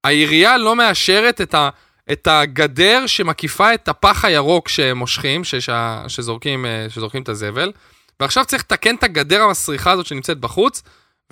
העירייה 0.04 0.58
לא 0.58 0.76
מאשרת 0.76 1.40
את, 1.40 1.54
ה, 1.54 1.68
את 2.12 2.28
הגדר 2.30 3.06
שמקיפה 3.06 3.74
את 3.74 3.88
הפח 3.88 4.24
הירוק 4.24 4.68
שמושכים, 4.68 5.44
שש, 5.44 5.70
שזורקים, 6.08 6.66
אה, 6.66 6.86
שזורקים 6.88 7.22
את 7.22 7.28
הזבל, 7.28 7.72
ועכשיו 8.20 8.44
צריך 8.44 8.62
לתקן 8.62 8.94
את 8.94 9.02
הגדר 9.02 9.42
המסריחה 9.42 9.90
הזאת 9.90 10.06
שנמצאת 10.06 10.38
בחוץ, 10.38 10.82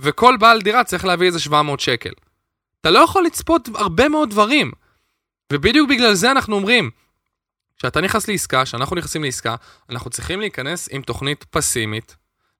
וכל 0.00 0.36
בעל 0.36 0.60
דירה 0.60 0.84
צריך 0.84 1.04
להביא 1.04 1.26
איזה 1.26 1.40
700 1.40 1.80
שקל. 1.80 2.10
אתה 2.82 2.90
לא 2.90 2.98
יכול 2.98 3.24
לצפות 3.24 3.68
הרבה 3.74 4.08
מאוד 4.08 4.30
דברים. 4.30 4.72
ובדיוק 5.52 5.90
בגלל 5.90 6.14
זה 6.14 6.30
אנחנו 6.30 6.56
אומרים, 6.56 6.90
כשאתה 7.76 8.00
נכנס 8.00 8.28
לעסקה, 8.28 8.64
כשאנחנו 8.64 8.96
נכנסים 8.96 9.24
לעסקה, 9.24 9.54
אנחנו 9.90 10.10
צריכים 10.10 10.40
להיכנס 10.40 10.88
עם 10.92 11.02
תוכנית 11.02 11.44
פסימית, 11.44 12.16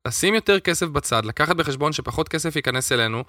לשים 0.09 0.35
יותר 0.35 0.61
כסף 0.61 0.87
בצד, 0.87 1.25
לקחת 1.25 1.57
בחשבון 1.57 1.93
שפחות 1.93 2.29
כסף 2.29 2.57
ייכנס 2.57 2.93
אלינו, 2.93 3.25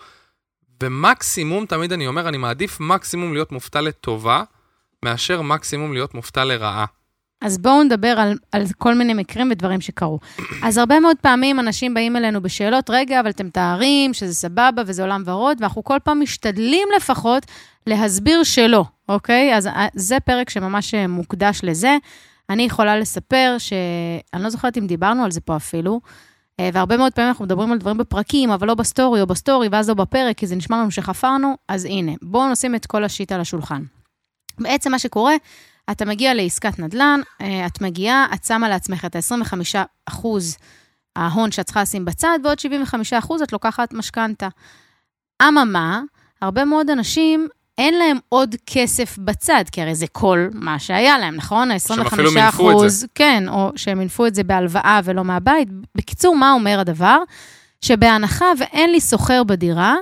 ומקסימום, 0.83 1.65
תמיד 1.65 1.93
אני 1.93 2.07
אומר, 2.07 2.27
אני 2.27 2.37
מעדיף 2.37 2.79
מקסימום 2.79 3.33
להיות 3.33 3.51
מופתע 3.51 3.81
לטובה, 3.81 4.43
מאשר 5.05 5.41
מקסימום 5.41 5.93
להיות 5.93 6.13
מופתע 6.13 6.45
לרעה. 6.45 6.85
אז 7.43 7.57
בואו 7.57 7.83
נדבר 7.83 8.07
על, 8.07 8.37
על 8.51 8.63
כל 8.77 8.93
מיני 8.93 9.13
מקרים 9.13 9.51
ודברים 9.51 9.81
שקרו. 9.81 10.19
אז 10.63 10.77
הרבה 10.77 10.99
מאוד 10.99 11.17
פעמים 11.21 11.59
אנשים 11.59 11.93
באים 11.93 12.15
אלינו 12.15 12.41
בשאלות, 12.41 12.89
רגע, 12.89 13.19
אבל 13.19 13.29
אתם 13.29 13.49
תארים 13.49 14.13
שזה 14.13 14.33
סבבה 14.33 14.81
וזה 14.85 15.01
עולם 15.01 15.23
ורוד, 15.25 15.57
ואנחנו 15.59 15.83
כל 15.83 15.97
פעם 16.03 16.21
משתדלים 16.21 16.87
לפחות 16.97 17.45
להסביר 17.87 18.43
שלא, 18.43 18.85
אוקיי? 19.09 19.55
אז 19.55 19.67
אה, 19.67 19.87
זה 19.93 20.19
פרק 20.19 20.49
שממש 20.49 20.93
אה, 20.93 21.07
מוקדש 21.07 21.59
לזה. 21.63 21.97
אני 22.49 22.63
יכולה 22.63 22.97
לספר 22.99 23.55
ש... 23.57 23.73
אני 24.33 24.43
לא 24.43 24.49
זוכרת 24.49 24.77
אם 24.77 24.87
דיברנו 24.87 25.23
על 25.23 25.31
זה 25.31 25.41
פה 25.41 25.55
אפילו, 25.55 26.01
אה, 26.59 26.69
והרבה 26.73 26.97
מאוד 26.97 27.13
פעמים 27.13 27.29
אנחנו 27.29 27.45
מדברים 27.45 27.71
על 27.71 27.77
דברים 27.77 27.97
בפרקים, 27.97 28.51
אבל 28.51 28.67
לא 28.67 28.75
בסטורי 28.75 29.21
או 29.21 29.27
בסטורי, 29.27 29.67
ואז 29.71 29.89
לא 29.89 29.95
בפרק, 29.95 30.37
כי 30.37 30.47
זה 30.47 30.55
נשמע 30.55 30.77
לנו 30.77 30.91
שחפרנו, 30.91 31.55
אז 31.67 31.85
הנה, 31.85 32.11
בואו 32.21 32.51
נשים 32.51 32.75
את 32.75 32.85
כל 32.85 33.03
ה 33.03 33.09
shit 33.09 33.31
על 33.31 33.41
השולחן. 33.41 33.83
בעצם 34.59 34.91
מה 34.91 34.99
שקורה, 34.99 35.33
אתה 35.91 36.05
מגיע 36.05 36.33
לעסקת 36.33 36.79
נדל"ן, 36.79 37.19
אה, 37.41 37.65
את 37.65 37.81
מגיעה, 37.81 38.25
את 38.33 38.43
שמה 38.43 38.69
לעצמך 38.69 39.05
את 39.05 39.15
ה-25 39.15 40.25
ההון 41.15 41.51
שאת 41.51 41.65
צריכה 41.65 41.81
לשים 41.81 42.05
בצד, 42.05 42.39
ועוד 42.43 42.59
75 42.59 43.13
את 43.43 43.53
לוקחת 43.53 43.93
משכנתה. 43.93 44.47
אממה, 45.41 46.01
הרבה 46.41 46.65
מאוד 46.65 46.89
אנשים, 46.89 47.47
אין 47.77 47.93
להם 47.93 48.17
עוד 48.29 48.55
כסף 48.65 49.17
בצד, 49.17 49.63
כי 49.71 49.81
הרי 49.81 49.95
זה 49.95 50.07
כל 50.11 50.47
מה 50.53 50.79
שהיה 50.79 51.17
להם, 51.17 51.35
נכון? 51.35 51.71
ה-25 51.71 51.95
שהם 51.95 52.07
אפילו 52.07 52.31
מינפו 52.31 52.83
את 52.85 52.89
זה. 52.89 53.07
כן, 53.15 53.43
או 53.49 53.71
שהם 53.75 53.97
מינפו 53.97 54.25
את 54.25 54.35
זה 54.35 54.43
בהלוואה 54.43 54.99
ולא 55.03 55.23
מהבית. 55.23 55.67
בקיצור, 55.95 56.35
מה 56.35 56.51
אומר 56.51 56.79
הדבר? 56.79 57.17
שבהנחה 57.81 58.45
ואין 58.59 58.91
לי 58.91 59.01
סוחר 59.01 59.43
בדירה, 59.43 59.95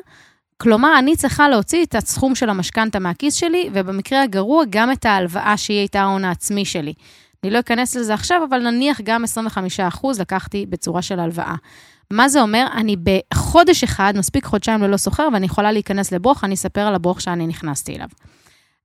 כלומר, 0.61 0.99
אני 0.99 1.15
צריכה 1.15 1.49
להוציא 1.49 1.85
את 1.85 1.95
הסכום 1.95 2.35
של 2.35 2.49
המשכנתה 2.49 2.99
מהכיס 2.99 3.33
שלי, 3.33 3.69
ובמקרה 3.73 4.23
הגרוע, 4.23 4.63
גם 4.69 4.91
את 4.91 5.05
ההלוואה 5.05 5.57
שהיא 5.57 5.77
הייתה 5.77 6.01
ההון 6.01 6.25
העצמי 6.25 6.65
שלי. 6.65 6.93
אני 7.43 7.51
לא 7.51 7.59
אכנס 7.59 7.95
לזה 7.95 8.13
עכשיו, 8.13 8.41
אבל 8.49 8.69
נניח 8.69 9.01
גם 9.03 9.23
25% 10.03 10.07
לקחתי 10.19 10.65
בצורה 10.69 11.01
של 11.01 11.19
הלוואה. 11.19 11.55
מה 12.11 12.29
זה 12.29 12.41
אומר? 12.41 12.65
אני 12.73 12.95
בחודש 13.03 13.83
אחד, 13.83 14.13
מספיק 14.17 14.45
חודשיים 14.45 14.81
ללא 14.81 14.97
סוחר, 14.97 15.27
ואני 15.33 15.45
יכולה 15.45 15.71
להיכנס 15.71 16.11
לברוך, 16.11 16.43
אני 16.43 16.53
אספר 16.53 16.81
על 16.81 16.95
הברוך 16.95 17.21
שאני 17.21 17.47
נכנסתי 17.47 17.95
אליו. 17.95 18.07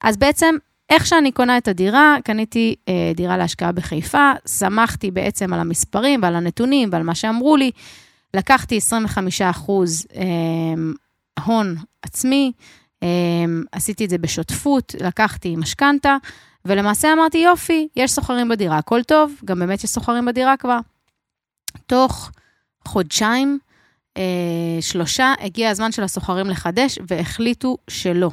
אז 0.05 0.17
בעצם, 0.17 0.55
איך 0.91 1.07
שאני 1.07 1.33
קונה 1.33 1.59
את 1.59 1.69
הדירה, 1.69 2.17
קניתי 2.25 2.75
אה, 2.89 3.13
דירה 3.15 3.37
להשקעה 3.37 3.73
בחיפה, 3.73 4.33
שמחתי 4.59 5.11
בעצם 5.11 5.53
על 5.53 5.61
המספרים 5.61 6.23
ועל 6.23 6.37
הנתונים 6.37 6.89
ועל 6.93 7.03
מה 7.03 7.15
שאמרו 7.15 7.57
לי. 7.57 7.71
לקחתי 8.35 8.77
25 8.77 9.43
אחוז 9.43 10.07
אה, 10.17 10.25
הון 11.45 11.77
עצמי, 12.03 12.53
אמ, 13.03 13.63
עשיתי 13.73 14.05
את 14.05 14.11
זה 14.11 14.19
בשותפות, 14.19 14.95
לקחתי 15.01 15.57
משכנתה, 15.57 16.17
ולמעשה 16.65 17.13
אמרתי, 17.13 17.39
יופי, 17.39 17.89
יש 17.97 18.11
סוחרים 18.11 18.49
בדירה, 18.49 18.79
הכל 18.79 19.03
טוב, 19.03 19.33
גם 19.45 19.59
באמת 19.59 19.85
יש 19.85 19.91
סוחרים 19.91 20.25
בדירה 20.25 20.57
כבר. 20.57 20.79
תוך 21.87 22.31
חודשיים, 22.85 23.59
אה, 24.17 24.23
שלושה, 24.81 25.35
הגיע 25.41 25.71
הזמן 25.71 25.93
של 25.93 26.03
הסוחרים 26.03 26.47
לחדש, 26.47 26.99
והחליטו 27.09 27.77
שלא. 27.91 28.31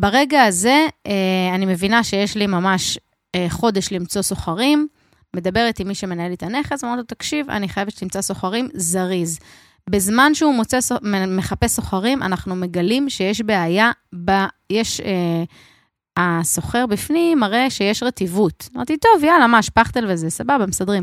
ברגע 0.00 0.42
הזה, 0.42 0.86
אה, 1.06 1.54
אני 1.54 1.66
מבינה 1.66 2.04
שיש 2.04 2.36
לי 2.36 2.46
ממש 2.46 2.98
אה, 3.34 3.46
חודש 3.48 3.92
למצוא 3.92 4.22
סוחרים. 4.22 4.88
מדברת 5.36 5.80
עם 5.80 5.88
מי 5.88 5.94
שמנהל 5.94 6.32
את 6.32 6.42
הנכס, 6.42 6.84
ואומרת 6.84 6.98
לו, 6.98 7.04
תקשיב, 7.04 7.50
אני 7.50 7.68
חייבת 7.68 7.92
שתמצא 7.92 8.22
סוחרים 8.22 8.68
זריז. 8.74 9.38
בזמן 9.90 10.34
שהוא 10.34 10.54
מוצא, 10.54 10.78
מחפש 11.28 11.70
סוחרים, 11.70 12.22
אנחנו 12.22 12.56
מגלים 12.56 13.10
שיש 13.10 13.40
בעיה, 13.40 13.90
ב, 14.24 14.30
יש, 14.70 15.00
אה, 15.00 15.44
הסוחר 16.16 16.86
בפנים 16.86 17.38
מראה 17.38 17.70
שיש 17.70 18.02
רטיבות. 18.02 18.68
אמרתי, 18.76 18.96
טוב, 18.96 19.24
יאללה, 19.24 19.46
מה, 19.46 19.62
שפכטל 19.62 20.04
וזה, 20.08 20.30
סבבה, 20.30 20.66
מסדרים. 20.66 21.02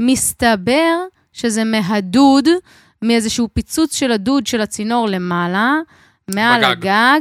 מסתבר 0.00 0.96
שזה 1.32 1.64
מהדוד, 1.64 2.48
מאיזשהו 3.02 3.48
פיצוץ 3.52 3.96
של 3.96 4.12
הדוד 4.12 4.46
של 4.46 4.60
הצינור 4.60 5.08
למעלה, 5.08 5.74
מעל 6.34 6.60
בגג. 6.60 6.86
הגג, 6.86 7.20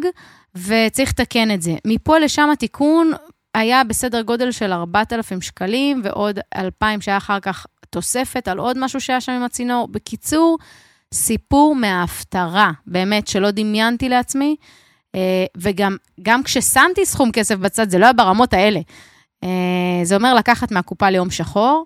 וצריך 0.56 1.10
לתקן 1.10 1.52
את 1.52 1.62
זה. 1.62 1.76
מפה 1.88 2.18
לשם 2.18 2.50
התיקון 2.54 3.12
היה 3.54 3.84
בסדר 3.84 4.22
גודל 4.22 4.52
של 4.52 4.74
4,000 4.74 5.42
שקלים, 5.42 6.02
ועוד 6.04 6.40
2,000 6.56 7.02
שהיה 7.02 7.18
אחר 7.18 7.40
כך 7.40 7.66
תוספת 7.90 8.48
על 8.48 8.58
עוד 8.58 8.78
משהו 8.80 9.02
שהיה 9.02 9.22
שם 9.22 9.32
עם 9.32 9.44
הצינור. 9.44 9.88
בקיצור, 9.88 10.58
סיפור 11.14 11.76
מההפטרה, 11.76 12.72
באמת, 12.88 13.28
שלא 13.28 13.52
דמיינתי 13.52 14.10
לעצמי, 14.10 14.56
אה, 15.16 15.46
וגם 15.58 15.96
גם 16.22 16.44
כששמתי 16.44 17.06
סכום 17.06 17.32
כסף 17.32 17.56
בצד, 17.56 17.90
זה 17.90 17.98
לא 17.98 18.06
היה 18.06 18.14
ברמות 18.14 18.54
האלה. 18.54 18.80
אה, 19.44 19.50
זה 20.04 20.16
אומר 20.16 20.34
לקחת 20.34 20.72
מהקופה 20.72 21.10
ליום 21.10 21.32
שחור, 21.32 21.86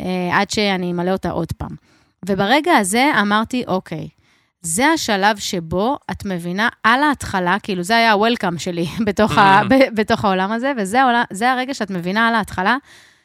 אה, 0.00 0.40
עד 0.40 0.50
שאני 0.50 0.92
אמלא 0.92 1.10
אותה 1.10 1.30
עוד 1.30 1.52
פעם. 1.52 1.76
וברגע 2.26 2.76
הזה 2.76 3.10
אמרתי, 3.20 3.64
אוקיי, 3.66 4.08
זה 4.60 4.86
השלב 4.86 5.36
שבו 5.36 5.98
את 6.10 6.24
מבינה 6.24 6.68
על 6.82 7.02
ההתחלה, 7.02 7.56
כאילו 7.62 7.82
זה 7.82 7.96
היה 7.96 8.12
ה-welcome 8.12 8.58
שלי 8.58 8.86
בתוך, 9.06 9.38
ה, 9.38 9.62
ב, 9.70 9.74
בתוך 9.94 10.24
העולם 10.24 10.52
הזה, 10.52 10.72
וזה 10.76 11.52
הרגע 11.52 11.74
שאת 11.74 11.90
מבינה 11.90 12.28
על 12.28 12.34
ההתחלה, 12.34 12.76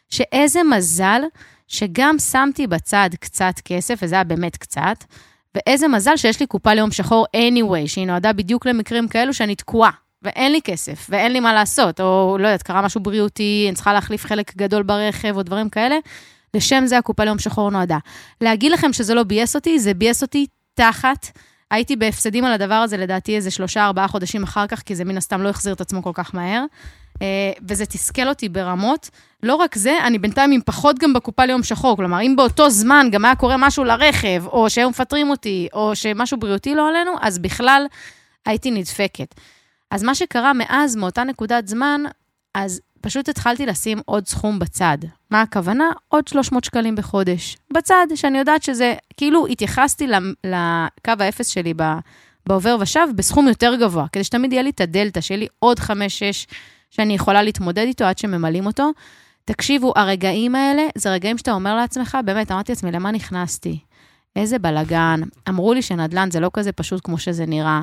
שאיזה 0.09 0.63
מזל 0.63 1.21
שגם 1.67 2.19
שמתי 2.19 2.67
בצד 2.67 3.09
קצת 3.19 3.53
כסף, 3.65 3.99
וזה 4.01 4.15
היה 4.15 4.23
באמת 4.23 4.57
קצת, 4.57 5.03
ואיזה 5.57 5.87
מזל 5.87 6.17
שיש 6.17 6.39
לי 6.39 6.47
קופה 6.47 6.73
ליום 6.73 6.91
שחור 6.91 7.25
anyway, 7.35 7.87
שהיא 7.87 8.07
נועדה 8.07 8.33
בדיוק 8.33 8.65
למקרים 8.65 9.07
כאלו 9.07 9.33
שאני 9.33 9.55
תקועה, 9.55 9.91
ואין 10.21 10.51
לי 10.51 10.61
כסף, 10.61 11.07
ואין 11.09 11.31
לי 11.31 11.39
מה 11.39 11.53
לעשות, 11.53 12.01
או 12.01 12.37
לא 12.39 12.47
יודעת, 12.47 12.63
קרה 12.63 12.81
משהו 12.81 13.01
בריאותי, 13.01 13.65
אני 13.67 13.75
צריכה 13.75 13.93
להחליף 13.93 14.25
חלק 14.25 14.55
גדול 14.55 14.83
ברכב, 14.83 15.37
או 15.37 15.43
דברים 15.43 15.69
כאלה. 15.69 15.97
לשם 16.53 16.83
זה 16.85 16.97
הקופה 16.97 17.23
ליום 17.23 17.39
שחור 17.39 17.69
נועדה. 17.69 17.97
להגיד 18.41 18.71
לכם 18.71 18.93
שזה 18.93 19.13
לא 19.13 19.23
ביאס 19.23 19.55
אותי, 19.55 19.79
זה 19.79 19.93
ביאס 19.93 20.21
אותי 20.21 20.45
תחת. 20.73 21.27
הייתי 21.71 21.95
בהפסדים 21.95 22.45
על 22.45 22.53
הדבר 22.53 22.75
הזה, 22.75 22.97
לדעתי, 22.97 23.35
איזה 23.35 23.51
שלושה, 23.51 23.85
ארבעה 23.85 24.07
חודשים 24.07 24.43
אחר 24.43 24.67
כך, 24.67 24.81
כי 24.81 24.95
זה 24.95 25.05
מן 25.05 25.17
הסתם 25.17 25.41
לא 25.41 25.49
החזיר 25.49 25.73
את 25.73 25.81
עצמו 25.81 26.03
כל 26.03 26.11
כך 26.13 26.35
מהר. 26.35 26.65
אה, 27.21 27.51
וזה 27.67 27.85
תסכל 27.85 28.27
אותי 28.27 28.49
ברמות. 28.49 29.09
לא 29.43 29.55
רק 29.55 29.75
זה, 29.75 29.97
אני 30.03 30.19
בינתיים 30.19 30.51
עם 30.51 30.61
פחות 30.65 30.99
גם 30.99 31.13
בקופה 31.13 31.45
ליום 31.45 31.63
שחור. 31.63 31.97
כלומר, 31.97 32.21
אם 32.21 32.35
באותו 32.35 32.69
זמן 32.69 33.07
גם 33.11 33.25
היה 33.25 33.35
קורה 33.35 33.55
משהו 33.57 33.83
לרכב, 33.83 34.43
או 34.45 34.69
שהיו 34.69 34.89
מפטרים 34.89 35.29
אותי, 35.29 35.67
או 35.73 35.95
שמשהו 35.95 36.39
בריאותי 36.39 36.75
לא 36.75 36.89
עלינו, 36.89 37.11
אז 37.21 37.39
בכלל 37.39 37.85
הייתי 38.45 38.71
נדפקת. 38.71 39.35
אז 39.91 40.03
מה 40.03 40.15
שקרה 40.15 40.53
מאז, 40.53 40.95
מאותה 40.95 41.23
נקודת 41.23 41.67
זמן, 41.67 42.01
אז 42.53 42.81
פשוט 43.01 43.29
התחלתי 43.29 43.65
לשים 43.65 43.99
עוד 44.05 44.27
סכום 44.27 44.59
בצד. 44.59 44.97
מה 45.31 45.41
הכוונה? 45.41 45.89
עוד 46.07 46.27
300 46.27 46.63
שקלים 46.63 46.95
בחודש. 46.95 47.57
בצד, 47.73 48.07
שאני 48.15 48.37
יודעת 48.37 48.63
שזה, 48.63 48.95
כאילו 49.17 49.47
התייחסתי 49.47 50.07
לקו 50.43 51.11
האפס 51.19 51.47
שלי 51.47 51.73
בעובר 52.47 52.77
ושב 52.79 53.07
בסכום 53.15 53.47
יותר 53.47 53.75
גבוה, 53.75 54.05
כדי 54.11 54.23
שתמיד 54.23 54.53
יהיה 54.53 54.63
לי 54.63 54.69
את 54.69 54.81
הדלתא, 54.81 55.21
שיהיה 55.21 55.39
לי 55.39 55.47
עוד 55.59 55.79
5-6 55.79 55.89
שאני 56.89 57.13
יכולה 57.13 57.43
להתמודד 57.43 57.85
איתו 57.87 58.05
עד 58.05 58.17
שממלאים 58.17 58.65
אותו. 58.65 58.91
תקשיבו, 59.45 59.93
הרגעים 59.95 60.55
האלה, 60.55 60.83
זה 60.95 61.11
רגעים 61.11 61.37
שאתה 61.37 61.51
אומר 61.51 61.75
לעצמך, 61.75 62.17
באמת, 62.25 62.51
אמרתי 62.51 62.71
לעצמי, 62.71 62.91
למה 62.91 63.11
נכנסתי? 63.11 63.79
איזה 64.35 64.59
בלאגן. 64.59 65.21
אמרו 65.49 65.73
לי 65.73 65.81
שנדל"ן 65.81 66.31
זה 66.31 66.39
לא 66.39 66.49
כזה 66.53 66.71
פשוט 66.71 67.01
כמו 67.03 67.17
שזה 67.17 67.45
נראה. 67.45 67.81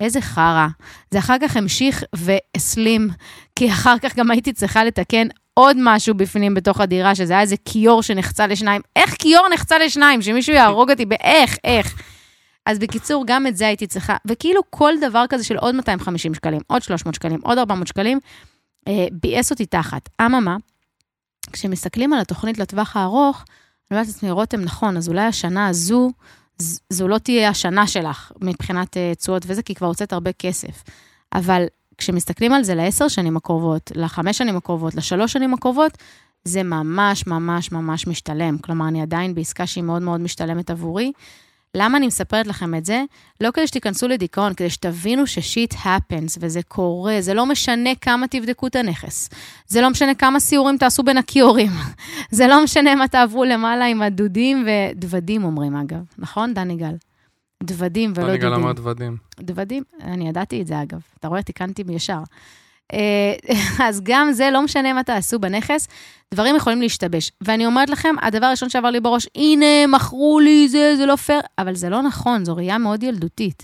איזה 0.00 0.20
חרא. 0.20 0.66
זה 1.10 1.18
אחר 1.18 1.36
כך 1.40 1.56
המשיך 1.56 2.04
והסלים, 2.12 3.08
כי 3.56 3.70
אחר 3.70 3.98
כך 3.98 4.16
גם 4.16 4.30
הייתי 4.30 4.52
צריכה 4.52 4.84
לתקן 4.84 5.26
עוד 5.54 5.76
משהו 5.80 6.14
בפנים 6.14 6.54
בתוך 6.54 6.80
הדירה, 6.80 7.14
שזה 7.14 7.32
היה 7.32 7.42
איזה 7.42 7.56
כיור 7.64 8.02
שנחצה 8.02 8.46
לשניים. 8.46 8.82
איך 8.96 9.14
כיור 9.18 9.48
נחצה 9.52 9.78
לשניים? 9.78 10.22
שמישהו 10.22 10.54
יהרוג 10.54 10.90
אותי 10.90 11.06
באיך, 11.06 11.56
איך. 11.64 12.02
אז 12.66 12.78
בקיצור, 12.78 13.24
גם 13.26 13.46
את 13.46 13.56
זה 13.56 13.66
הייתי 13.66 13.86
צריכה, 13.86 14.16
וכאילו 14.26 14.60
כל 14.70 14.92
דבר 15.00 15.24
כזה 15.28 15.44
של 15.44 15.56
עוד 15.56 15.74
250 15.74 16.34
שקלים, 16.34 16.60
עוד 16.66 16.82
300 16.82 17.14
שקלים, 17.14 17.40
עוד 17.42 17.58
400 17.58 17.86
שקלים, 17.86 18.18
אה, 18.88 19.06
ביאס 19.12 19.50
אותי 19.50 19.66
תחת. 19.66 20.08
אממה, 20.20 20.56
כשמסתכלים 21.52 22.12
על 22.12 22.20
התוכנית 22.20 22.58
לטווח 22.58 22.96
הארוך, 22.96 23.44
אני 23.90 23.98
אומרת 23.98 24.06
לעצמי, 24.06 24.30
רותם, 24.30 24.60
נכון, 24.60 24.96
אז 24.96 25.08
אולי 25.08 25.22
השנה 25.22 25.66
הזו, 25.66 26.10
זו 26.90 27.08
לא 27.08 27.18
תהיה 27.18 27.48
השנה 27.48 27.86
שלך 27.86 28.32
מבחינת 28.40 28.96
אה, 28.96 29.12
תשואות 29.14 29.42
וזה, 29.46 29.62
כי 29.62 29.74
כבר 29.74 29.86
הוצאת 29.86 30.12
הרבה 30.12 30.32
כסף. 30.32 30.82
אבל 31.32 31.64
כשמסתכלים 31.98 32.52
על 32.52 32.64
זה 32.64 32.74
לעשר 32.74 33.08
שנים 33.08 33.36
הקרובות, 33.36 33.92
לחמש 33.94 34.38
שנים 34.38 34.56
הקרובות, 34.56 34.94
לשלוש 34.94 35.32
שנים 35.32 35.54
הקרובות, 35.54 35.98
זה 36.44 36.62
ממש 36.62 37.26
ממש 37.26 37.72
ממש 37.72 38.06
משתלם. 38.06 38.58
כלומר, 38.58 38.88
אני 38.88 39.02
עדיין 39.02 39.34
בעסקה 39.34 39.66
שהיא 39.66 39.84
מאוד 39.84 40.02
מאוד 40.02 40.20
משתלמת 40.20 40.70
עבורי. 40.70 41.12
למה 41.74 41.98
אני 41.98 42.06
מספרת 42.06 42.46
לכם 42.46 42.74
את 42.74 42.84
זה? 42.84 43.04
לא 43.40 43.50
כדי 43.50 43.66
שתיכנסו 43.66 44.08
לדיכאון, 44.08 44.54
כדי 44.54 44.70
שתבינו 44.70 45.26
ששיט 45.26 45.74
happens, 45.74 46.36
וזה 46.40 46.62
קורה, 46.62 47.16
זה 47.20 47.34
לא 47.34 47.46
משנה 47.46 47.90
כמה 48.00 48.28
תבדקו 48.28 48.66
את 48.66 48.76
הנכס. 48.76 49.30
זה 49.66 49.80
לא 49.80 49.90
משנה 49.90 50.14
כמה 50.14 50.40
סיורים 50.40 50.78
תעשו 50.78 51.02
בין 51.02 51.18
הכיורים. 51.18 51.70
זה 52.30 52.46
לא 52.46 52.64
משנה 52.64 52.94
מה 52.94 53.08
תעברו 53.08 53.44
למעלה 53.44 53.84
עם 53.84 54.02
הדודים 54.02 54.66
ודוודים, 54.66 55.44
אומרים 55.44 55.76
אגב. 55.76 56.04
נכון, 56.18 56.54
דני 56.54 56.76
גל? 56.76 56.94
דוודים 57.62 58.12
ולא 58.16 58.26
דודים. 58.26 58.40
דני 58.40 58.50
גל 58.50 58.54
אמר 58.54 58.72
דוודים. 58.72 59.16
דוודים? 59.40 59.82
אני 60.02 60.28
ידעתי 60.28 60.62
את 60.62 60.66
זה, 60.66 60.82
אגב. 60.82 61.00
אתה 61.20 61.28
רואה, 61.28 61.42
תיקנתי 61.42 61.84
בישר. 61.84 62.22
אה, 62.92 63.54
אז 63.88 64.00
גם 64.04 64.32
זה, 64.32 64.50
לא 64.50 64.62
משנה 64.62 64.92
מה 64.92 65.02
תעשו 65.02 65.38
בנכס, 65.38 65.88
דברים 66.34 66.56
יכולים 66.56 66.80
להשתבש. 66.80 67.32
ואני 67.40 67.66
אומרת 67.66 67.90
לכם, 67.90 68.14
הדבר 68.22 68.46
הראשון 68.46 68.68
שעבר 68.68 68.90
לי 68.90 69.00
בראש, 69.00 69.28
הנה, 69.36 69.86
מכרו 69.88 70.40
לי 70.40 70.68
זה, 70.68 70.94
זה 70.96 71.06
לא 71.06 71.16
פייר, 71.16 71.40
אבל 71.58 71.74
זה 71.74 71.88
לא 71.88 72.02
נכון, 72.02 72.44
זו 72.44 72.56
ראייה 72.56 72.78
מאוד 72.78 73.02
ילדותית. 73.02 73.62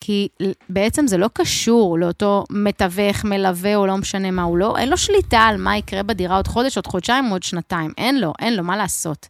כי 0.00 0.28
בעצם 0.68 1.06
זה 1.06 1.16
לא 1.16 1.28
קשור 1.32 1.98
לאותו 1.98 2.44
מתווך, 2.50 3.24
מלווה 3.24 3.76
או 3.76 3.86
לא 3.86 3.96
משנה 3.96 4.30
מה, 4.30 4.42
הוא 4.42 4.58
לא, 4.58 4.76
אין 4.78 4.88
לו 4.88 4.96
שליטה 4.96 5.38
על 5.38 5.56
מה 5.56 5.76
יקרה 5.76 6.02
בדירה 6.02 6.36
עוד 6.36 6.48
חודש, 6.48 6.76
עוד 6.76 6.86
חודשיים, 6.86 7.24
עוד 7.24 7.42
שנתיים. 7.42 7.92
אין 7.98 8.20
לו, 8.20 8.32
אין 8.38 8.56
לו, 8.56 8.64
מה 8.64 8.76
לעשות. 8.76 9.28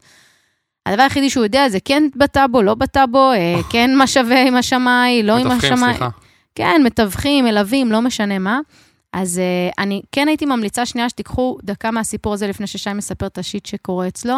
הדבר 0.86 1.02
היחידי 1.02 1.30
שהוא 1.30 1.44
יודע 1.44 1.68
זה 1.68 1.78
כן 1.84 2.02
בטאבו, 2.16 2.62
לא 2.62 2.74
בטאבו, 2.74 3.32
אה, 3.32 3.60
כן 3.70 3.94
מה 3.94 4.06
שווה 4.06 4.42
עם 4.42 4.54
השמאי, 4.54 5.22
לא 5.22 5.32
עם 5.32 5.50
השמאי. 5.50 5.56
מתווכים, 5.56 5.76
סליחה. 5.76 6.08
כן, 6.54 6.80
מתווכים, 6.84 7.44
מלווים, 7.44 7.92
לא 7.92 8.02
משנה 8.02 8.38
מה. 8.38 8.60
אז 9.12 9.40
uh, 9.40 9.74
אני 9.78 10.02
כן 10.12 10.28
הייתי 10.28 10.46
ממליצה 10.46 10.86
שנייה 10.86 11.08
שתיקחו 11.08 11.58
דקה 11.62 11.90
מהסיפור 11.90 12.34
הזה 12.34 12.46
לפני 12.46 12.66
ששי 12.66 12.92
מספר 12.92 13.26
את 13.26 13.38
השיט 13.38 13.66
שקורה 13.66 14.08
אצלו, 14.08 14.36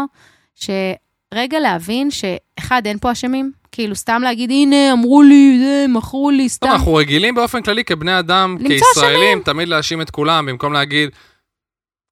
שרגע 0.55 1.61
להבין 1.61 2.09
שאחד, 2.11 2.83
אין 2.87 2.99
פה 2.99 3.13
אשמים, 3.13 3.53
כאילו 3.73 3.97
סתם 3.97 4.23
להגיד, 4.25 4.51
הנה, 4.51 4.93
אמרו 4.93 5.23
לי, 5.23 5.59
זה, 5.59 5.87
מכרו 5.89 6.31
לי, 6.31 6.49
סתם. 6.49 6.67
טוב, 6.67 6.77
אנחנו 6.77 6.95
רגילים 6.95 7.35
באופן 7.35 7.63
כללי 7.63 7.85
כבני 7.85 8.19
אדם, 8.19 8.57
כישראלים, 8.67 9.41
תמיד 9.41 9.69
להאשים 9.69 10.01
את 10.01 10.11
כולם, 10.11 10.47
במקום 10.47 10.73
להגיד, 10.73 11.11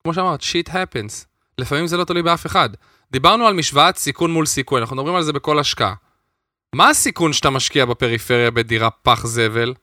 כמו 0.03 0.15
שאמרת, 0.15 0.41
שיט 0.43 0.69
happens. 0.69 1.25
לפעמים 1.59 1.87
זה 1.87 1.97
לא 1.97 2.05
תלוי 2.05 2.23
באף 2.23 2.47
אחד. 2.47 2.69
דיברנו 3.13 3.47
על 3.47 3.55
משוואת 3.55 3.97
סיכון 3.97 4.33
מול 4.33 4.47
סיכוי, 4.47 4.81
אנחנו 4.81 4.97
מדברים 4.97 5.15
על 5.15 5.23
זה 5.23 5.33
בכל 5.33 5.59
השקעה. 5.59 5.95
מה 6.75 6.89
הסיכון 6.89 7.33
שאתה 7.33 7.51
משקיע 7.51 7.85
בפריפריה 7.85 8.51
בדירה 8.51 8.91
פח 8.91 9.27
זבל? 9.27 9.75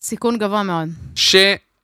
סיכון 0.00 0.38
גבוה 0.38 0.62
מאוד. 0.62 0.88
ש... 1.14 1.36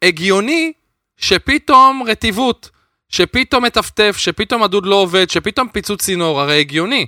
הגיוני 0.02 0.72
שפתאום 1.16 2.02
רטיבות, 2.06 2.70
שפתאום 3.08 3.64
מטפטף, 3.64 4.16
שפתאום 4.18 4.62
הדוד 4.62 4.86
לא 4.86 4.94
עובד, 4.94 5.30
שפתאום 5.30 5.68
פיצוץ 5.68 6.02
צינור, 6.02 6.40
הרי 6.40 6.60
הגיוני. 6.60 7.06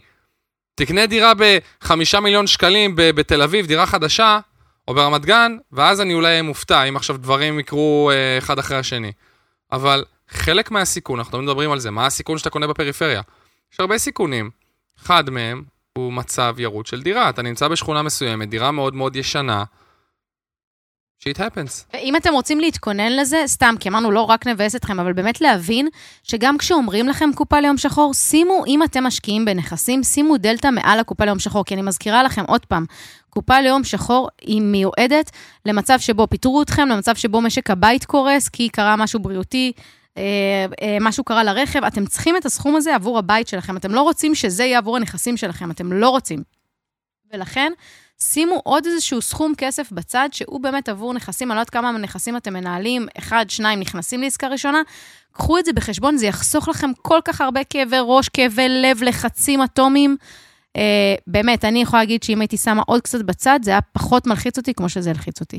תקנה 0.75 1.07
דירה 1.07 1.33
בחמישה 1.37 2.21
מיליון 2.21 2.47
שקלים 2.47 2.93
בתל 2.97 3.43
אביב, 3.43 3.67
דירה 3.67 3.87
חדשה, 3.87 4.39
או 4.89 4.95
ברמת 4.95 5.25
גן, 5.25 5.57
ואז 5.73 6.01
אני 6.01 6.15
אולי 6.15 6.43
מופתע 6.43 6.83
אם 6.83 6.97
עכשיו 6.97 7.17
דברים 7.17 7.61
יקרו 7.61 8.11
אה, 8.11 8.39
אחד 8.39 8.59
אחרי 8.59 8.77
השני. 8.77 9.13
אבל 9.73 10.05
חלק 10.29 10.71
מהסיכון, 10.71 11.19
אנחנו 11.19 11.43
מדברים 11.43 11.73
על 11.73 11.79
זה, 11.79 11.91
מה 11.91 12.07
הסיכון 12.07 12.39
שאתה 12.39 12.51
קונה 12.51 12.67
בפריפריה? 12.67 13.21
יש 13.73 13.81
הרבה 13.81 13.99
סיכונים. 13.99 14.51
אחד 15.03 15.31
מהם 15.31 15.63
הוא 15.93 16.13
מצב 16.13 16.55
ירוד 16.59 16.87
של 16.87 17.03
דירה. 17.03 17.29
אתה 17.29 17.43
נמצא 17.43 17.69
בשכונה 17.69 18.03
מסוימת, 18.03 18.49
דירה 18.49 18.71
מאוד 18.71 18.95
מאוד 18.95 19.17
ישנה, 19.17 19.65
שיט 21.25 21.41
happens. 21.41 21.85
ואם 21.95 22.17
אתם 22.17 22.33
רוצים 22.33 22.61
להתכונן 22.61 23.13
לזה, 23.13 23.43
סתם, 23.47 23.75
כי 23.81 23.89
אמרנו 23.89 24.11
לא 24.11 24.21
רק 24.21 24.47
נבאס 24.47 24.77
אתכם, 24.77 25.01
אבל 25.01 25.13
באמת 25.13 25.41
להבין 25.41 25.89
שגם 26.23 26.59
כשאומרים 26.59 27.09
לכם 27.09 27.31
קופה 27.35 27.61
ליום 27.61 27.79
שחור, 27.79 28.15
שימו, 28.15 28.65
אם 28.67 28.83
אתם 28.83 29.05
משקיעים 29.05 29.45
בנכסים, 29.45 30.03
שימו 30.03 30.37
דלתא 30.37 30.69
מעל 30.69 30.99
הקופה 31.01 31.25
ליום 31.25 31.39
שחור, 31.39 31.65
כי 31.65 31.75
אני 31.75 31.83
מזכירה 31.83 32.23
לכם 32.23 32.45
עוד 32.45 32.67
פעם, 32.67 32.85
קופה 33.31 33.61
ליום 33.61 33.85
שחור 33.85 34.29
היא 34.43 34.61
מיועדת 34.63 35.31
למצב 35.67 35.99
שבו 35.99 36.27
פיטרו 36.27 36.63
אתכם, 36.63 36.89
למצב 36.89 37.15
שבו 37.15 37.41
משק 37.41 37.71
הבית 37.71 38.05
קורס, 38.05 38.49
כי 38.49 38.69
קרה 38.69 38.97
משהו 38.97 39.21
בריאותי, 39.21 39.73
אה, 40.19 40.23
אה, 40.83 40.97
משהו 41.01 41.25
קרה 41.25 41.45
לרכב, 41.45 41.85
אתם 41.85 42.07
צריכים 42.07 42.37
את 42.37 42.47
הסכום 42.47 42.77
הזה 42.77 42.95
עבור 42.95 43.19
הבית 43.19 43.49
שלכם. 43.49 43.77
אתם 43.77 43.95
לא 43.95 44.03
רוצים 44.03 44.35
שזה 44.35 44.65
יהיה 44.65 44.79
עבור 44.79 44.97
הנכסים 44.97 45.37
שלכם, 45.37 45.71
אתם 45.71 45.93
לא 45.93 46.09
רוצים. 46.09 46.43
ולכן, 47.33 47.73
שימו 48.23 48.61
עוד 48.65 48.87
איזשהו 48.87 49.23
סכום 49.23 49.53
כסף 49.59 49.93
בצד, 49.93 50.29
שהוא 50.33 50.61
באמת 50.61 50.89
עבור 50.89 51.15
נכסים, 51.15 51.51
אני 51.51 51.57
לא 51.57 51.61
יודעת 51.61 51.71
כמה 51.71 51.93
נכסים 51.93 52.37
אתם 52.37 52.53
מנהלים, 52.53 53.07
אחד, 53.19 53.47
שניים 53.49 53.81
נכנסים 53.81 54.23
לעסקה 54.23 54.49
ראשונה, 54.49 54.83
קחו 55.33 55.59
את 55.59 55.65
זה 55.65 55.73
בחשבון, 55.73 56.17
זה 56.17 56.27
יחסוך 56.27 56.69
לכם 56.69 56.91
כל 57.03 57.19
כך 57.25 57.41
הרבה 57.41 57.65
כאבי 57.65 57.97
ראש, 58.03 58.29
כאבי 58.29 58.69
לב, 58.69 59.03
לחצים 59.03 59.63
אטומיים. 59.63 60.17
Uh, 60.77 60.81
באמת, 61.27 61.65
אני 61.65 61.83
יכולה 61.83 62.03
להגיד 62.03 62.23
שאם 62.23 62.41
הייתי 62.41 62.57
שמה 62.57 62.83
עוד 62.87 63.01
קצת 63.01 63.23
בצד, 63.23 63.61
זה 63.63 63.71
היה 63.71 63.81
פחות 63.81 64.27
מלחיץ 64.27 64.59
אותי 64.59 64.75
כמו 64.75 64.89
שזה 64.89 65.11
הלחיץ 65.11 65.41
אותי. 65.41 65.59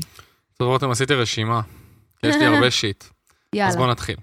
טוב, 0.58 0.68
רותם, 0.68 0.90
עשיתי 0.90 1.14
רשימה. 1.14 1.60
יש 2.22 2.36
לי 2.36 2.46
הרבה 2.46 2.70
שיט. 2.80 3.04
יאללה. 3.54 3.68
אז 3.68 3.76
בואו 3.76 3.90
נתחיל. 3.90 4.16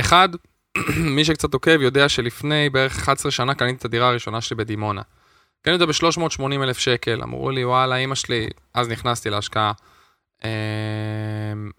אחד, 0.00 0.28
מי 1.16 1.24
שקצת 1.24 1.54
עוקב 1.54 1.80
יודע 1.80 2.08
שלפני 2.08 2.70
בערך 2.70 2.96
11 2.96 3.32
שנה 3.32 3.54
קניתי 3.54 3.76
את 3.78 3.84
הדירה 3.84 4.08
הראשונה 4.08 4.40
שלי 4.40 4.56
בדימונה. 4.56 5.02
קניתי 5.62 5.82
אותה 5.82 5.92
ב-380 5.92 6.62
אלף 6.62 6.78
שקל, 6.78 7.22
אמרו 7.22 7.50
לי, 7.50 7.64
וואלה, 7.64 7.96
אימא 7.96 8.14
שלי, 8.14 8.48
אז 8.74 8.88
נכנסתי 8.88 9.30
להשקעה. 9.30 9.72
אה, 10.44 10.50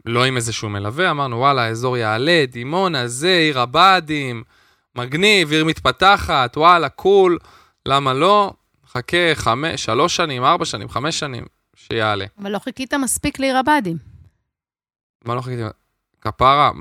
לא 0.06 0.26
עם 0.26 0.36
איזשהו 0.36 0.70
מלווה, 0.70 1.12
אמרנו, 1.12 1.38
וואלה, 1.38 1.62
האזור 1.62 1.98
יעלה, 1.98 2.44
דימונה, 2.48 3.08
זה, 3.08 3.38
עיר 3.38 3.60
הבה"דים, 3.60 4.44
מגניב, 4.96 5.52
עיר 5.52 5.66
מתפתחת, 5.66 6.58
וואלה, 6.58 6.90
קול, 6.90 7.38
למה 7.86 8.14
לא? 8.14 8.54
חכה 8.88 9.36
חמש, 9.36 9.86
שלוש 9.86 10.16
שנים, 10.16 10.44
ארבע 10.44 10.66
שנים, 10.66 10.90
חמש 10.90 11.20
שנים, 11.20 11.46
שיעלה. 11.76 12.26
אבל 12.42 12.52
לא 12.52 12.60
חיכית 12.60 12.94
מספיק 12.94 13.40
לעיר 13.40 13.58
הבה"דים. 13.58 13.98
מה 15.26 15.36
לא 15.36 15.42
חיכיתי? 15.42 15.64
כפרה, 16.22 16.72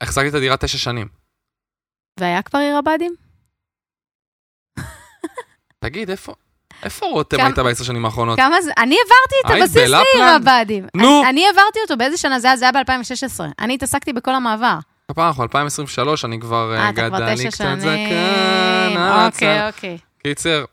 החזקתי 0.00 0.28
את 0.28 0.34
הדירה 0.34 0.56
תשע 0.56 0.78
שנים. 0.78 1.08
והיה 2.20 2.42
כבר 2.42 2.58
עיר 2.58 2.76
הבה"דים? 2.76 3.14
תגיד, 5.80 6.10
איפה? 6.10 6.34
איפה 6.82 7.06
רותם 7.06 7.36
כמה- 7.36 7.46
הייתה 7.46 7.62
בעשר 7.62 7.84
שנים 7.84 8.04
האחרונות? 8.04 8.36
כמה 8.38 8.62
זה? 8.62 8.70
אני 8.78 8.96
העברתי 8.96 9.34
את 9.44 9.50
היית 9.50 9.62
הבסיס 9.62 9.90
לעיר? 9.90 10.24
הבה"דים. 10.36 10.86
נו. 10.96 11.22
אני- 11.28 11.46
העברתי 11.46 11.78
אותו, 11.84 11.96
באיזה 11.96 12.16
שנה 12.16 12.40
זה 12.40 12.46
היה? 12.46 12.56
זה 12.56 12.64
היה 12.64 12.72
ב-2016. 12.72 13.44
אני 13.58 13.74
התעסקתי 13.74 14.12
בכל 14.12 14.34
המעבר. 14.34 14.78
כפרה, 15.10 15.28
אנחנו 15.28 15.42
2023, 15.42 16.24
אני 16.24 16.40
כבר 16.40 16.74
אה, 16.74 16.78
אה, 16.78 16.88
אתה 16.90 17.08
כבר 17.08 17.16
גדל, 17.18 17.26
אני 17.26 17.36
תשע 17.36 17.50
קצת. 17.50 17.64
זקן. 17.78 17.88
אה, 18.96 19.26
אוקיי. 19.26 19.66
אוקיי. 19.68 19.98
קיצר, 20.22 20.64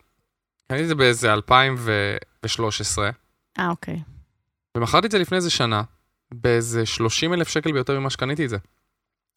קניתי 0.67 0.83
את 0.83 0.88
זה 0.88 0.95
באיזה 0.95 1.33
2013, 1.33 3.10
אה, 3.60 3.69
אוקיי. 3.69 4.00
ומכרתי 4.77 5.07
את 5.07 5.12
זה 5.12 5.19
לפני 5.19 5.38
איזה 5.38 5.50
שנה, 5.50 5.81
באיזה 6.33 6.86
30 6.86 7.33
אלף 7.33 7.48
שקל 7.48 7.72
ביותר 7.72 8.00
ממה 8.00 8.10
שקניתי 8.10 8.45
את 8.45 8.50
זה. 8.50 8.57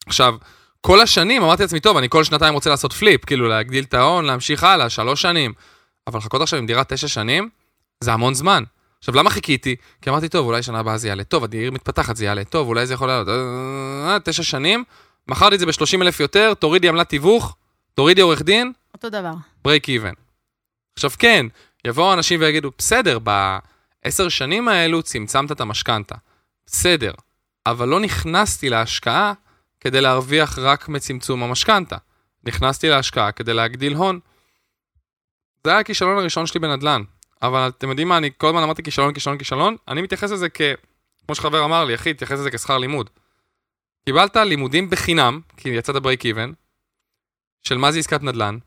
עכשיו, 0.07 0.35
כל 0.81 1.01
השנים 1.01 1.43
אמרתי 1.43 1.63
לעצמי, 1.63 1.79
טוב, 1.79 1.97
אני 1.97 2.09
כל 2.09 2.23
שנתיים 2.23 2.53
רוצה 2.53 2.69
לעשות 2.69 2.93
פליפ, 2.93 3.25
כאילו 3.25 3.47
להגדיל 3.47 3.83
את 3.83 3.93
ההון, 3.93 4.25
להמשיך 4.25 4.63
הלאה, 4.63 4.89
שלוש 4.89 5.21
שנים. 5.21 5.53
אבל 6.07 6.17
לחכות 6.17 6.41
עכשיו 6.41 6.59
עם 6.59 6.65
דירה 6.65 6.83
תשע 6.83 7.07
שנים, 7.07 7.49
זה 8.03 8.13
המון 8.13 8.33
זמן. 8.33 8.63
עכשיו, 8.99 9.15
למה 9.15 9.29
חיכיתי? 9.29 9.75
כי 10.01 10.09
אמרתי, 10.09 10.29
טוב, 10.29 10.45
אולי 10.45 10.63
שנה 10.63 10.79
הבאה 10.79 10.97
זה 10.97 11.07
יעלה. 11.07 11.23
טוב, 11.23 11.43
העיר 11.53 11.71
מתפתחת, 11.71 12.15
זה 12.15 12.25
יעלה. 12.25 12.43
טוב, 12.43 12.67
אולי 12.67 12.85
זה 12.85 12.93
יכול 12.93 13.07
לעלות. 13.07 13.27
אה, 13.27 14.17
תשע 14.23 14.43
שנים, 14.43 14.83
מכרתי 15.27 15.55
את 15.55 15.59
זה 15.59 15.65
ב-30 15.65 16.01
אלף 16.01 16.19
יותר, 16.19 16.53
תורידי 16.53 16.89
עמלת 16.89 17.09
תיווך, 17.09 17.55
תורידי 17.93 18.21
עורך 18.21 18.41
דין, 18.41 18.71
אותו 18.93 19.09
דבר. 19.09 19.33
break 19.63 19.89
even. 19.89 20.13
עכשיו 20.95 21.11
כן, 21.19 21.45
יבואו 21.85 22.13
אנשים 22.13 22.39
ויגידו, 22.39 22.71
בסדר, 22.77 23.19
בעשר 23.19 24.29
שנים 24.29 24.67
האלו 24.67 25.03
צמצמת 25.03 25.51
את 25.51 25.61
המשכנתה. 25.61 26.15
בסדר, 26.65 27.11
אבל 27.65 27.87
לא 27.87 27.99
נכנסתי 27.99 28.69
להשקעה 28.69 29.33
כדי 29.87 30.01
להרוויח 30.01 30.59
רק 30.59 30.89
מצמצום 30.89 31.43
המשכנתה. 31.43 31.97
נכנסתי 32.43 32.89
להשקעה 32.89 33.31
כדי 33.31 33.53
להגדיל 33.53 33.93
הון. 33.93 34.19
זה 35.63 35.71
היה 35.71 35.79
הכישלון 35.79 36.17
הראשון 36.17 36.47
שלי 36.47 36.59
בנדל"ן. 36.59 37.01
אבל 37.41 37.67
אתם 37.77 37.89
יודעים 37.89 38.07
מה, 38.07 38.17
אני 38.17 38.29
כל 38.37 38.47
הזמן 38.47 38.63
אמרתי 38.63 38.83
כישלון, 38.83 39.13
כישלון, 39.13 39.37
כישלון, 39.37 39.75
אני 39.87 40.01
מתייחס 40.01 40.31
לזה 40.31 40.49
כ... 40.49 40.61
כמו 41.25 41.35
שחבר 41.35 41.65
אמר 41.65 41.85
לי, 41.85 41.95
אחי, 41.95 42.13
תתייחס 42.13 42.39
לזה 42.39 42.51
כשכר 42.51 42.77
לימוד. 42.77 43.09
קיבלת 44.05 44.35
לימודים 44.35 44.89
בחינם, 44.89 45.41
כי 45.57 45.69
יצאת 45.69 45.95
break 45.95 46.25
even, 46.25 46.51
של 47.63 47.77
מה 47.77 47.91
זה 47.91 47.99
עסקת 47.99 48.23
נדל"ן, 48.23 48.57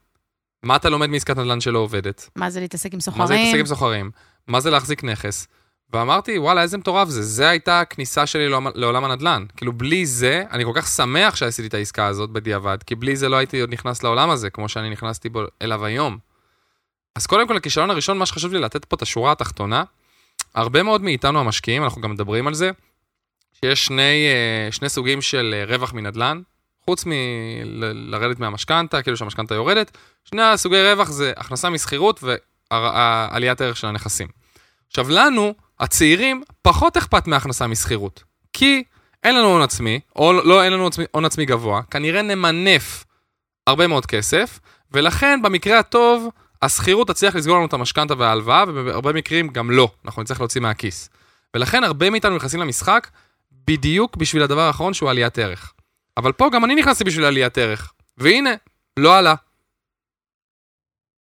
מה 0.63 0.77
אתה 0.77 0.89
לומד 0.89 1.07
מעסקת 1.07 1.37
נדל"ן 1.37 1.61
שלא 1.61 1.79
עובדת, 1.79 2.29
מה 2.37 2.51
זה 2.51 2.61
להתעסק 2.61 2.93
עם 2.93 2.97
מה 2.97 3.01
זה 3.01 3.11
שוכרים? 3.11 3.45
להתעסק 3.45 3.61
עם 3.61 3.67
שוכרים, 3.67 4.11
מה 4.47 4.61
זה 4.61 4.71
להחזיק 4.71 5.05
נכס, 5.05 5.49
ואמרתי, 5.93 6.39
וואלה, 6.39 6.63
איזה 6.63 6.79
מטורף 6.79 7.09
זה, 7.09 7.23
זה 7.23 7.49
הייתה 7.49 7.81
הכניסה 7.81 8.27
שלי 8.27 8.49
לעולם, 8.75 9.05
הנדל"ן. 9.05 9.47
כאילו, 9.57 9.73
בלי 9.73 10.07
זה, 10.07 10.45
אני 10.51 10.65
כל 10.65 10.73
כך 10.75 10.89
שמח 10.89 11.37
שעשיתי 11.37 11.69
את 11.69 11.75
העסקה 11.75 12.07
הזאת 12.07 12.31
בדיעבד, 12.31 12.79
כי 12.87 12.95
בלי 12.95 13.17
זה 13.17 13.29
לא 13.29 13.37
הייתי 13.37 13.61
עוד 13.61 13.71
נכנס 13.71 14.03
לעולם 14.03 14.31
הזה, 14.31 14.51
כמו 14.51 14.69
שאני 14.69 14.91
נכנסתי 14.91 15.29
בו 15.29 15.43
אליו 15.63 15.85
היום. 15.85 16.19
אז 17.15 17.27
קודם 17.27 17.49
כל, 17.49 17.57
הכישלון 17.57 17.91
הראשון, 17.91 18.19
מה 18.19 18.27
שחשוב 18.27 18.53
לי 18.53 18.59
לתת 18.59 18.85
פה 18.85 18.97
את 18.97 19.03
השורה 19.03 19.33
התחתונה, 19.33 19.85
הרבה 20.55 20.83
מאוד 20.83 21.03
מאיתנו 21.03 21.41
המשקיעים, 21.41 21.85
אנחנו 21.85 22.03
גם 22.03 22.11
מדברים 22.11 22.47
על 22.47 22.55
זה, 22.55 22.71
שיש 23.53 23.85
שני, 23.85 24.29
אה, 24.29 24.73
שני 24.73 24.89
סוגים 24.89 25.23
של 25.23 25.55
אה, 25.57 25.65
רווח 25.75 25.93
מנדל"ן, 25.93 26.41
חוץ 26.85 27.05
מלרדת 27.07 28.39
מהמשכנתה, 28.39 29.03
כאילו 29.03 29.17
שהמשכנתה 29.17 29.55
יורדת, 29.55 29.97
שני 30.25 30.43
הסוגי 30.43 30.83
רווח 30.83 31.11
זה 31.11 31.33
הכנסה 31.37 31.71
משכירות 31.71 32.21
ועליית 32.71 33.61
הערך 33.61 33.77
של 33.77 33.87
הנכסים. 33.87 34.29
עכשיו, 34.89 35.11
לנו, 35.11 35.55
הצעירים, 35.81 36.43
פחות 36.63 36.97
אכפת 36.97 37.27
מהכנסה 37.27 37.67
משכירות. 37.67 38.23
כי 38.53 38.85
אין 39.25 39.35
לנו 39.35 39.47
הון 39.47 39.63
עצמי, 39.63 40.01
או 40.17 40.33
לא, 40.33 40.65
אין 40.65 40.73
לנו 40.73 40.89
הון 41.11 41.25
עצמי 41.25 41.45
גבוה, 41.47 41.83
כנראה 41.83 42.23
נמנף 42.23 43.05
הרבה 43.67 43.87
מאוד 43.87 44.07
כסף, 44.07 44.61
ולכן 44.93 45.43
במקרה 45.43 45.79
הטוב, 45.79 46.29
השכירות 46.63 47.09
תצליח 47.09 47.35
לסגור 47.35 47.57
לנו 47.57 47.67
את 47.67 47.73
המשכנתה 47.73 48.15
וההלוואה, 48.19 48.65
ובהרבה 48.69 49.13
מקרים 49.13 49.49
גם 49.49 49.71
לא, 49.71 49.91
אנחנו 50.05 50.23
נצטרך 50.23 50.41
להוציא 50.41 50.61
מהכיס. 50.61 51.11
ולכן 51.55 51.85
הרבה 51.85 52.11
מאיתנו 52.11 52.37
נכנסים 52.37 52.61
למשחק 52.61 53.09
בדיוק 53.53 54.17
בשביל 54.17 54.43
הדבר 54.43 54.61
האחרון 54.61 54.95
שהוא 54.95 55.11
עליית 55.11 55.39
ערך. 55.39 55.73
אבל 56.17 56.33
פה 56.33 56.49
גם 56.53 56.65
אני 56.65 56.75
נכנסתי 56.75 57.05
בשביל 57.05 57.25
עליית 57.25 57.59
ערך, 57.59 57.93
והנה, 58.19 58.51
לא 58.97 59.19
עלה. 59.19 59.35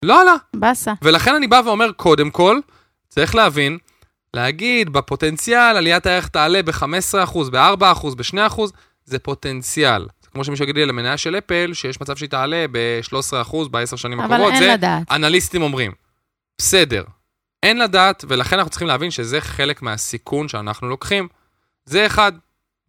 לא 0.04 0.20
עלה. 0.20 0.34
באסה. 0.56 0.92
ולכן 1.02 1.34
אני 1.34 1.46
בא 1.46 1.62
ואומר, 1.64 1.92
קודם 1.92 2.30
כל, 2.30 2.58
צריך 3.08 3.34
להבין, 3.34 3.78
להגיד 4.34 4.90
בפוטנציאל 4.90 5.76
עליית 5.76 6.06
הערך 6.06 6.28
תעלה 6.28 6.62
ב-15%, 6.62 7.50
ב-4%, 7.50 8.14
ב-2%, 8.16 8.60
זה 9.04 9.18
פוטנציאל. 9.18 10.02
זה 10.22 10.28
כמו 10.32 10.44
שמישהו 10.44 10.62
יגיד 10.62 10.76
לי 10.76 10.82
על 10.82 10.90
המניה 10.90 11.16
של 11.16 11.38
אפל, 11.38 11.70
שיש 11.74 12.00
מצב 12.00 12.16
שהיא 12.16 12.28
תעלה 12.28 12.64
ב-13% 12.72 13.68
בעשר 13.70 13.96
שנים 13.96 14.20
אבל 14.20 14.34
הקרובות. 14.34 14.58
זה 14.58 14.72
לדעת. 14.72 15.10
אנליסטים 15.10 15.62
אומרים. 15.62 15.92
בסדר. 16.58 17.04
אין 17.62 17.78
לדעת, 17.78 18.24
ולכן 18.28 18.56
אנחנו 18.56 18.70
צריכים 18.70 18.88
להבין 18.88 19.10
שזה 19.10 19.40
חלק 19.40 19.82
מהסיכון 19.82 20.48
שאנחנו 20.48 20.88
לוקחים. 20.88 21.28
זה 21.84 22.06
אחד. 22.06 22.32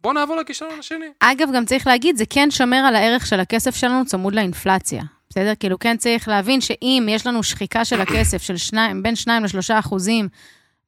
בואו 0.00 0.14
נעבור 0.14 0.36
לכישלון 0.36 0.78
השני. 0.78 1.06
אגב, 1.20 1.48
גם 1.54 1.64
צריך 1.64 1.86
להגיד, 1.86 2.16
זה 2.16 2.24
כן 2.30 2.50
שומר 2.50 2.76
על 2.76 2.96
הערך 2.96 3.26
של 3.26 3.40
הכסף 3.40 3.76
שלנו 3.76 4.06
צמוד 4.06 4.34
לאינפלציה. 4.34 5.02
בסדר? 5.30 5.52
כאילו, 5.60 5.78
כן 5.78 5.96
צריך 5.96 6.28
להבין 6.28 6.60
שאם 6.60 7.06
יש 7.10 7.26
לנו 7.26 7.42
שחיקה 7.42 7.84
של 7.84 8.00
הכסף 8.00 8.42
של 8.42 8.56
שניים, 8.56 9.02
בין 9.02 9.16
2 9.16 9.44
ל-3 9.44 9.78
אחוזים 9.78 10.28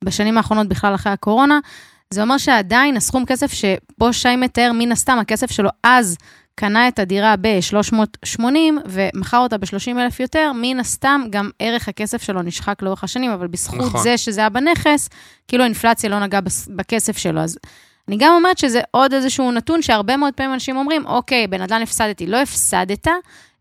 בשנים 0.04 0.37
האחרונות 0.37 0.68
בכלל 0.68 0.94
אחרי 0.94 1.12
הקורונה, 1.12 1.59
זה 2.11 2.22
אומר 2.22 2.38
שעדיין 2.38 2.96
הסכום 2.96 3.24
כסף 3.26 3.52
שבו 3.52 4.12
שי 4.12 4.37
מתאר, 4.37 4.70
מן 4.74 4.92
הסתם, 4.92 5.18
הכסף 5.20 5.50
שלו 5.50 5.70
אז 5.83 6.16
קנה 6.54 6.88
את 6.88 6.98
הדירה 6.98 7.35
ב-380 7.40 8.42
ומכר 8.87 9.38
אותה 9.38 9.59
ב-30 9.59 9.98
אלף 9.98 10.20
יותר, 10.20 10.52
מן 10.62 10.80
הסתם 10.80 11.22
גם 11.30 11.50
ערך 11.59 11.88
הכסף 11.88 12.22
שלו 12.22 12.42
נשחק 12.42 12.83
לאורך 12.83 13.04
השנים, 13.04 13.30
אבל 13.30 13.46
בזכות 13.46 13.78
נכון. 13.80 14.00
זה 14.00 14.18
שזה 14.18 14.40
היה 14.40 14.48
בנכס, 14.48 15.09
כאילו 15.48 15.62
האינפלציה 15.62 16.11
לא 16.11 16.20
נגעה 16.20 16.40
בכסף 16.68 17.18
שלו. 17.18 17.40
אז 17.40 17.59
אני 18.09 18.16
גם 18.16 18.33
אומרת 18.35 18.59
שזה 18.59 18.80
עוד 18.90 19.14
איזשהו 19.14 19.52
נתון 19.52 19.83
שהרבה 19.83 20.16
מאוד 20.16 20.35
פעמים 20.35 20.54
אנשים 20.54 20.76
אומרים, 20.76 21.07
אוקיי, 21.07 21.46
בנדל"ן 21.46 21.83
הפסדתי. 21.83 22.26
לא 22.26 22.37
הפסדת, 22.37 23.07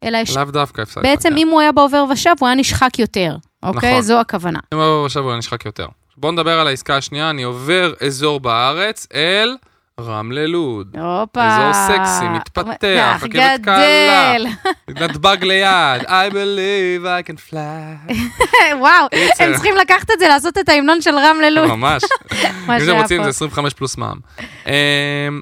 אלא 0.03 0.17
יש... 0.17 0.37
לאו 0.37 0.45
דווקא 0.45 0.81
הפסדת. 0.81 1.03
בעצם 1.03 1.29
כן. 1.29 1.37
אם 1.37 1.47
הוא 1.47 1.61
היה 1.61 1.71
בעובר 1.71 2.05
ושב, 2.11 2.33
הוא 2.39 2.47
היה 2.47 2.55
נשחק 2.55 2.99
יותר, 2.99 3.37
אוקיי? 3.63 3.91
נכון. 3.91 4.01
זו 4.01 4.19
הכוונה. 4.19 4.59
אם 4.73 4.79
עובר 4.79 5.05
עכשיו 5.05 5.23
הוא 5.23 5.35
נשחק 5.35 5.65
יותר. 5.65 5.87
בואו 6.17 6.31
נדבר 6.31 6.59
על 6.59 6.67
העסקה 6.67 6.97
השנייה, 6.97 7.29
אני 7.29 7.43
עובר 7.43 7.93
אזור 8.05 8.39
בארץ 8.39 9.07
אל 9.13 9.55
רמלה 9.99 10.47
לוד. 10.47 10.95
הופה. 10.97 11.47
אזור 11.47 11.73
סקסי, 11.73 12.27
מתפתח, 12.29 13.19
רכבת 13.21 13.59
גדל. 13.59 14.45
נתב"ג 14.89 15.37
ליד, 15.41 16.01
I 16.01 16.31
believe 16.31 17.03
I 17.05 17.29
can 17.31 17.49
fly. 17.51 18.13
וואו. 18.79 19.07
הם 19.39 19.53
צריכים 19.53 19.75
לקחת 19.75 20.11
את 20.11 20.19
זה, 20.19 20.27
לעשות 20.27 20.57
את 20.57 20.69
ההמנון 20.69 21.01
של 21.01 21.15
רמלה 21.15 21.49
לוד. 21.49 21.67
ממש. 21.69 22.03
אם 22.33 22.77
אתם 22.83 23.01
רוצים. 23.01 23.23
זה 23.23 23.29
25 23.29 23.73
פלוס 23.73 23.97
מע"מ. 23.97 24.19
אמ, 24.67 25.41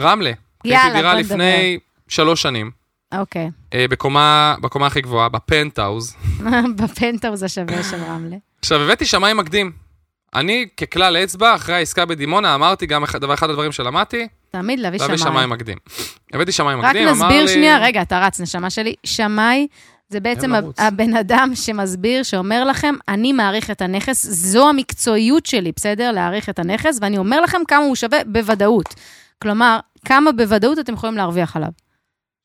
רמלה. 0.00 0.32
יאללה, 0.64 0.82
קניתי 0.82 0.98
דירה 0.98 1.12
בוא 1.12 1.20
לפני 1.20 1.78
שלוש 2.08 2.42
שנים, 2.42 2.70
אוקיי. 3.18 3.50
אה, 3.74 3.86
בקומה 3.90 4.54
בקומה 4.60 4.86
הכי 4.86 5.00
גבוהה, 5.00 5.28
בפנטהאוז. 5.28 6.16
בפנטהאוז 6.78 7.42
השווה 7.42 7.82
של 7.82 7.96
רמלה. 8.08 8.36
עכשיו, 8.60 8.80
הבאתי 8.80 9.04
שמאי 9.04 9.32
מקדים. 9.32 9.83
אני, 10.34 10.66
ככלל 10.76 11.16
אצבע, 11.16 11.54
אחרי 11.54 11.74
העסקה 11.74 12.04
בדימונה, 12.04 12.54
אמרתי 12.54 12.86
גם 12.86 13.04
דבר 13.20 13.34
אחד 13.34 13.50
הדברים 13.50 13.72
שלמדתי, 13.72 14.28
תמיד 14.50 14.80
להביא 14.80 14.98
שמאי. 14.98 15.08
להביא 15.08 15.24
שמאי 15.24 15.46
מקדים. 15.46 15.78
הבאתי 16.32 16.52
שמאי 16.52 16.74
רק 16.74 16.84
מקדים, 16.84 17.08
אמר 17.08 17.28
לי... 17.28 17.34
נסביר 17.34 17.46
שנייה, 17.46 17.78
רגע, 17.78 18.02
אתה 18.02 18.20
רץ, 18.26 18.40
נשמה 18.40 18.70
שלי. 18.70 18.94
שמאי 19.04 19.66
זה 20.08 20.20
בעצם. 20.20 20.52
הבן 20.78 21.16
אדם 21.16 21.50
שמסביר, 21.54 22.22
שאומר 22.22 22.64
לכם, 22.64 22.94
אני 23.08 23.32
מעריך 23.32 23.70
את 23.70 23.82
הנכס, 23.82 24.26
זו 24.26 24.68
המקצועיות 24.68 25.46
שלי, 25.46 25.72
בסדר? 25.76 26.12
להעריך 26.12 26.48
את 26.48 26.58
הנכס, 26.58 26.98
ואני 27.00 27.18
אומר 27.18 27.40
לכם 27.40 27.58
כמה 27.68 27.84
הוא 27.84 27.96
שווה 27.96 28.18
בוודאות. 28.26 28.94
כלומר, 29.42 29.78
כמה 30.04 30.32
בוודאות 30.32 30.78
אתם 30.78 30.92
יכולים 30.92 31.16
להרוויח 31.16 31.56
עליו. 31.56 31.68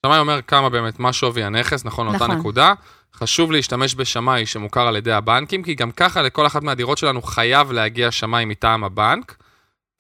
שמאי 0.06 0.19
אומר 0.19 0.39
כמה 0.41 0.69
באמת, 0.69 0.99
מה 0.99 1.13
שווי 1.13 1.43
הנכס, 1.43 1.86
נכון, 1.86 2.15
נכון. 2.15 2.32
נקודה. 2.32 2.73
חשוב 3.15 3.52
להשתמש 3.52 3.95
בשמאי 3.95 4.45
שמוכר 4.45 4.88
על 4.88 4.95
ידי 4.95 5.12
הבנקים, 5.12 5.63
כי 5.63 5.76
גם 5.76 5.91
ככה 5.91 6.22
לכל 6.22 6.45
אחת 6.45 6.63
מהדירות 6.63 6.98
שלנו 6.98 7.22
חייב 7.22 7.72
להגיע 7.72 8.12
שמאי 8.12 8.45
מטעם 8.45 8.84
הבנק, 8.84 9.36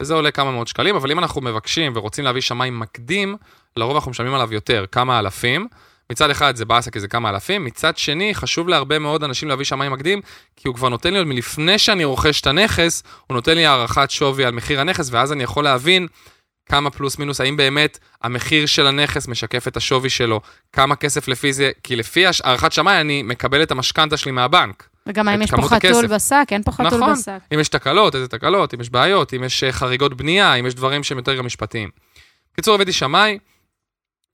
וזה 0.01 0.13
עולה 0.13 0.31
כמה 0.31 0.51
מאות 0.51 0.67
שקלים, 0.67 0.95
אבל 0.95 1.11
אם 1.11 1.19
אנחנו 1.19 1.41
מבקשים 1.41 1.91
ורוצים 1.95 2.25
להביא 2.25 2.41
שמאי 2.41 2.69
מקדים, 2.69 3.35
לרוב 3.77 3.95
אנחנו 3.95 4.11
משלמים 4.11 4.33
עליו 4.33 4.53
יותר, 4.53 4.85
כמה 4.91 5.19
אלפים. 5.19 5.67
מצד 6.11 6.29
אחד 6.29 6.55
זה 6.55 6.65
באסה 6.65 6.91
כי 6.91 6.99
זה 6.99 7.07
כמה 7.07 7.29
אלפים, 7.29 7.65
מצד 7.65 7.97
שני 7.97 8.35
חשוב 8.35 8.69
להרבה 8.69 8.99
מאוד 8.99 9.23
אנשים 9.23 9.49
להביא 9.49 9.65
שמאי 9.65 9.89
מקדים, 9.89 10.21
כי 10.55 10.67
הוא 10.67 10.75
כבר 10.75 10.89
נותן 10.89 11.13
לי 11.13 11.19
עוד 11.19 11.27
מלפני 11.27 11.77
שאני 11.79 12.03
רוכש 12.03 12.41
את 12.41 12.47
הנכס, 12.47 13.03
הוא 13.27 13.35
נותן 13.35 13.55
לי 13.55 13.65
הערכת 13.65 14.11
שווי 14.11 14.45
על 14.45 14.53
מחיר 14.53 14.81
הנכס, 14.81 15.09
ואז 15.11 15.31
אני 15.31 15.43
יכול 15.43 15.63
להבין 15.63 16.07
כמה 16.69 16.89
פלוס 16.89 17.19
מינוס, 17.19 17.41
האם 17.41 17.57
באמת 17.57 17.99
המחיר 18.21 18.65
של 18.65 18.87
הנכס 18.87 19.27
משקף 19.27 19.67
את 19.67 19.77
השווי 19.77 20.09
שלו, 20.09 20.41
כמה 20.73 20.95
כסף 20.95 21.27
לפי 21.27 21.53
זה, 21.53 21.71
כי 21.83 21.95
לפי 21.95 22.25
הערכת 22.43 22.71
שמאי 22.71 23.01
אני 23.01 23.23
מקבל 23.23 23.63
את 23.63 23.71
המשכנתה 23.71 24.17
שלי 24.17 24.31
מהבנק. 24.31 24.89
וגם 25.07 25.27
האם 25.27 25.41
יש 25.41 25.51
פה 25.51 25.61
חתול. 25.61 26.07
בשק, 26.07 26.45
אין 26.51 26.63
פה 26.63 26.71
חתול 26.71 26.85
נכון. 26.87 27.13
בשק. 27.13 27.39
אם 27.53 27.59
יש 27.59 27.69
תקלות, 27.69 28.15
איזה 28.15 28.27
תקלות, 28.27 28.73
אם 28.73 28.81
יש 28.81 28.89
בעיות, 28.89 29.33
אם 29.33 29.43
יש 29.43 29.63
אה, 29.63 29.71
חריגות 29.71 30.13
בנייה, 30.13 30.53
אם 30.53 30.65
יש 30.65 30.73
דברים 30.73 31.03
שהם 31.03 31.17
יותר 31.17 31.35
גם 31.35 31.45
משפטיים. 31.45 31.89
בקיצור, 32.53 32.75
הבאתי 32.75 32.91
שמאי, 32.91 33.39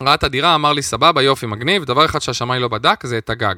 ראה 0.03 0.13
את 0.13 0.23
הדירה, 0.23 0.55
אמר 0.55 0.73
לי, 0.73 0.81
סבבה, 0.81 1.21
יופי, 1.21 1.45
מגניב, 1.45 1.83
דבר 1.83 2.05
אחד 2.05 2.19
שהשמאי 2.19 2.59
לא 2.59 2.67
בדק 2.67 3.05
זה 3.05 3.17
את 3.17 3.29
הגג. 3.29 3.55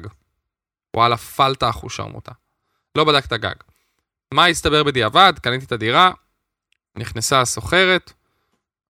וואלה, 0.96 1.16
פלטה 1.16 1.70
אחושרמוטה. 1.70 2.32
לא 2.94 3.04
בדק 3.04 3.24
את 3.24 3.32
הגג. 3.32 3.54
מה 4.34 4.46
הסתבר 4.46 4.82
בדיעבד? 4.82 5.32
קניתי 5.42 5.64
את 5.64 5.72
הדירה, 5.72 6.12
נכנסה 6.96 7.40
הסוחרת, 7.40 8.12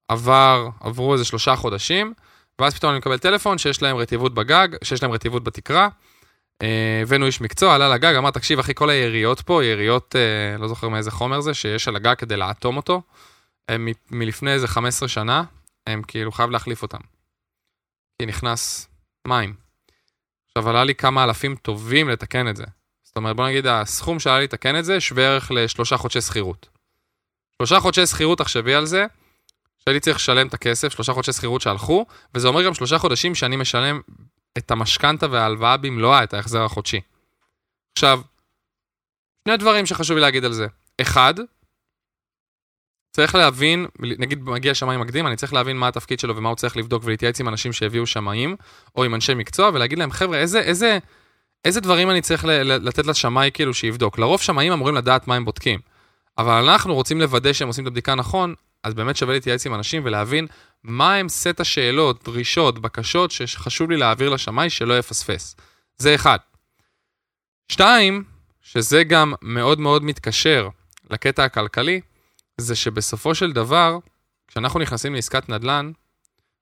עבר, 0.09 0.69
עברו 0.81 1.13
איזה 1.13 1.25
שלושה 1.25 1.57
חודשים, 1.57 2.15
ואז 2.59 2.75
פתאום 2.75 2.91
אני 2.91 2.99
מקבל 2.99 3.19
טלפון 3.19 3.59
שיש 3.59 3.83
להם 3.83 3.97
רטיבות 3.97 4.35
בגג, 4.35 4.69
שיש 4.85 5.03
להם 5.03 5.13
רטיבות 5.13 5.45
בתקרה. 5.45 5.89
אה, 6.63 7.01
הבאנו 7.03 7.27
איש 7.27 7.41
מקצוע, 7.41 7.75
עלה 7.75 7.89
לגג, 7.89 8.15
אמר, 8.15 8.31
תקשיב, 8.31 8.59
אחי, 8.59 8.75
כל 8.75 8.91
היריות 8.91 9.41
פה, 9.41 9.65
יריות, 9.65 10.17
אה, 10.17 10.59
לא 10.59 10.69
זוכר 10.69 10.89
מאיזה 10.89 11.11
חומר 11.11 11.41
זה, 11.41 11.55
שיש 11.55 11.89
על 11.89 11.97
הגג 11.97 12.15
כדי 12.19 12.37
לאטום 12.37 12.77
אותו, 12.77 13.03
הם 13.69 13.89
מלפני 14.11 14.53
איזה 14.53 14.69
15 14.69 15.09
שנה, 15.09 15.43
הם 15.87 16.03
כאילו 16.03 16.33
חייב 16.33 16.51
להחליף 16.51 16.83
אותם. 16.83 16.99
כי 18.19 18.27
נכנס 18.27 18.89
מים. 19.27 19.55
עכשיו, 20.49 20.69
עלה 20.69 20.85
לי 20.85 20.95
כמה 20.95 21.25
אלפים 21.25 21.57
טובים 21.57 22.09
לתקן 22.09 22.49
את 22.49 22.57
זה. 22.57 22.65
זאת 23.05 23.17
אומרת, 23.17 23.37
בוא 23.37 23.49
נגיד, 23.49 23.67
הסכום 23.67 24.21
שעלה 24.21 24.39
לי 24.39 24.45
לתקן 24.45 24.79
את 24.79 24.85
זה, 24.85 25.01
שווה 25.01 25.25
ערך 25.25 25.51
לשלושה 25.51 25.97
חודשי 25.97 26.21
שכירות. 26.21 26.69
שלושה 27.59 27.81
חודשי 27.81 28.07
שכירות, 28.07 28.39
תחשבי 28.39 28.75
על 28.75 28.87
זה, 28.87 29.07
שהייתי 29.85 30.01
צריך 30.01 30.17
לשלם 30.17 30.47
את 30.47 30.55
הכסף, 30.55 30.93
שלושה 30.93 31.13
חודשי 31.13 31.33
שכירות 31.33 31.61
שהלכו, 31.61 32.07
וזה 32.35 32.49
אומר 32.49 32.65
גם 32.65 32.75
שלושה 32.75 32.99
חודשים 32.99 33.35
שאני 33.35 33.57
משלם 33.57 34.01
את 34.59 34.71
המשכנתה 34.71 35.27
וההלוואה 35.31 35.77
במלואה, 35.77 36.25
את 36.25 36.35
ההחזר 36.35 36.65
החודשי. 36.65 37.01
עכשיו, 37.93 38.21
שני 39.45 39.57
דברים 39.57 39.87
שחשוב 39.87 40.17
לי 40.17 40.23
להגיד 40.23 40.45
על 40.45 40.53
זה. 40.53 40.67
אחד, 41.01 41.35
צריך 43.11 43.35
להבין, 43.35 43.87
נגיד 43.99 44.43
מגיע 44.43 44.75
שמאי 44.75 44.97
מקדים, 44.97 45.27
אני 45.27 45.37
צריך 45.37 45.53
להבין 45.53 45.77
מה 45.77 45.89
התפקיד 45.89 46.21
שלו 46.21 46.37
ומה 46.37 46.49
הוא 46.49 46.57
צריך 46.57 46.77
לבדוק 46.77 47.03
ולהתייעץ 47.05 47.41
עם 47.41 47.49
אנשים 47.49 47.73
שהביאו 47.73 48.07
שמאים, 48.07 48.57
או 48.97 49.05
עם 49.05 49.15
אנשי 49.15 49.35
מקצוע, 49.35 49.71
ולהגיד 49.75 49.99
להם, 49.99 50.11
חבר'ה, 50.11 50.39
איזה, 50.39 50.61
איזה, 50.61 50.99
איזה 51.65 51.81
דברים 51.81 52.11
אני 52.11 52.21
צריך 52.21 52.45
לתת 52.65 53.07
לשמאי 53.07 53.51
כאילו 53.55 53.75
שיבדוק. 53.75 54.19
לרוב 54.19 54.41
שמאים 54.41 54.73
אמורים 54.73 54.95
לדעת 54.95 55.29
מה 55.29 55.35
הם 55.35 55.45
בודקים, 55.45 55.81
אבל 56.39 56.69
אנחנו 56.69 56.95
רוצים 56.95 57.21
לוודא 57.21 57.53
שהם 57.53 57.69
עושים 57.69 57.85
את 57.85 57.89
הבדיקה 57.89 58.15
נכון, 58.15 58.55
אז 58.85 58.95
באמת 58.95 59.17
שווה 59.17 59.35
להתייעץ 59.35 59.67
עם 59.67 59.75
אנשים 59.75 60.03
ולהבין 60.05 60.47
מה 60.85 61.15
הם 61.15 61.29
סט 61.29 61.61
השאלות, 61.61 62.25
דרישות, 62.25 62.79
בקשות 62.79 63.31
שחשוב 63.31 63.91
לי 63.91 63.97
להעביר 63.97 64.31
לשמאי 64.31 64.71
שלא 64.71 64.99
יפספס. 64.99 65.57
זה 65.99 66.15
אחד. 66.15 66.39
שתיים, 67.73 68.25
שזה 68.63 69.05
גם 69.05 69.33
מאוד 69.43 69.81
מאוד 69.81 70.03
מתקשר 70.03 70.69
לקטע 71.11 71.45
הכלכלי, 71.45 72.01
זה 72.59 72.77
שבסופו 72.77 73.35
של 73.35 73.53
דבר, 73.53 73.99
כשאנחנו 74.49 74.81
נכנסים 74.81 75.15
לעסקת 75.15 75.49
נדל"ן, 75.49 75.93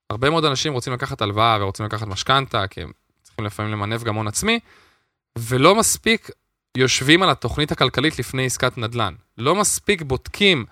הרבה 0.09 0.29
מאוד 0.29 0.45
אנשים 0.45 0.73
רוצים 0.73 0.93
לקחת 0.93 1.21
הלוואה 1.21 1.57
ורוצים 1.61 1.85
לקחת 1.85 2.07
משכנתה, 2.07 2.67
כי 2.67 2.81
הם 2.81 2.91
צריכים 3.23 3.45
לפעמים 3.45 3.71
למנף 3.71 4.03
גם 4.03 4.15
הון 4.15 4.27
עצמי, 4.27 4.59
ולא 5.37 5.75
מספיק 5.75 6.29
יושבים 6.77 7.23
על 7.23 7.29
התוכנית 7.29 7.71
הכלכלית 7.71 8.19
לפני 8.19 8.45
עסקת 8.45 8.77
נדל"ן. 8.77 9.13
לא 9.37 9.55
מספיק 9.55 10.01
בודקים 10.01 10.65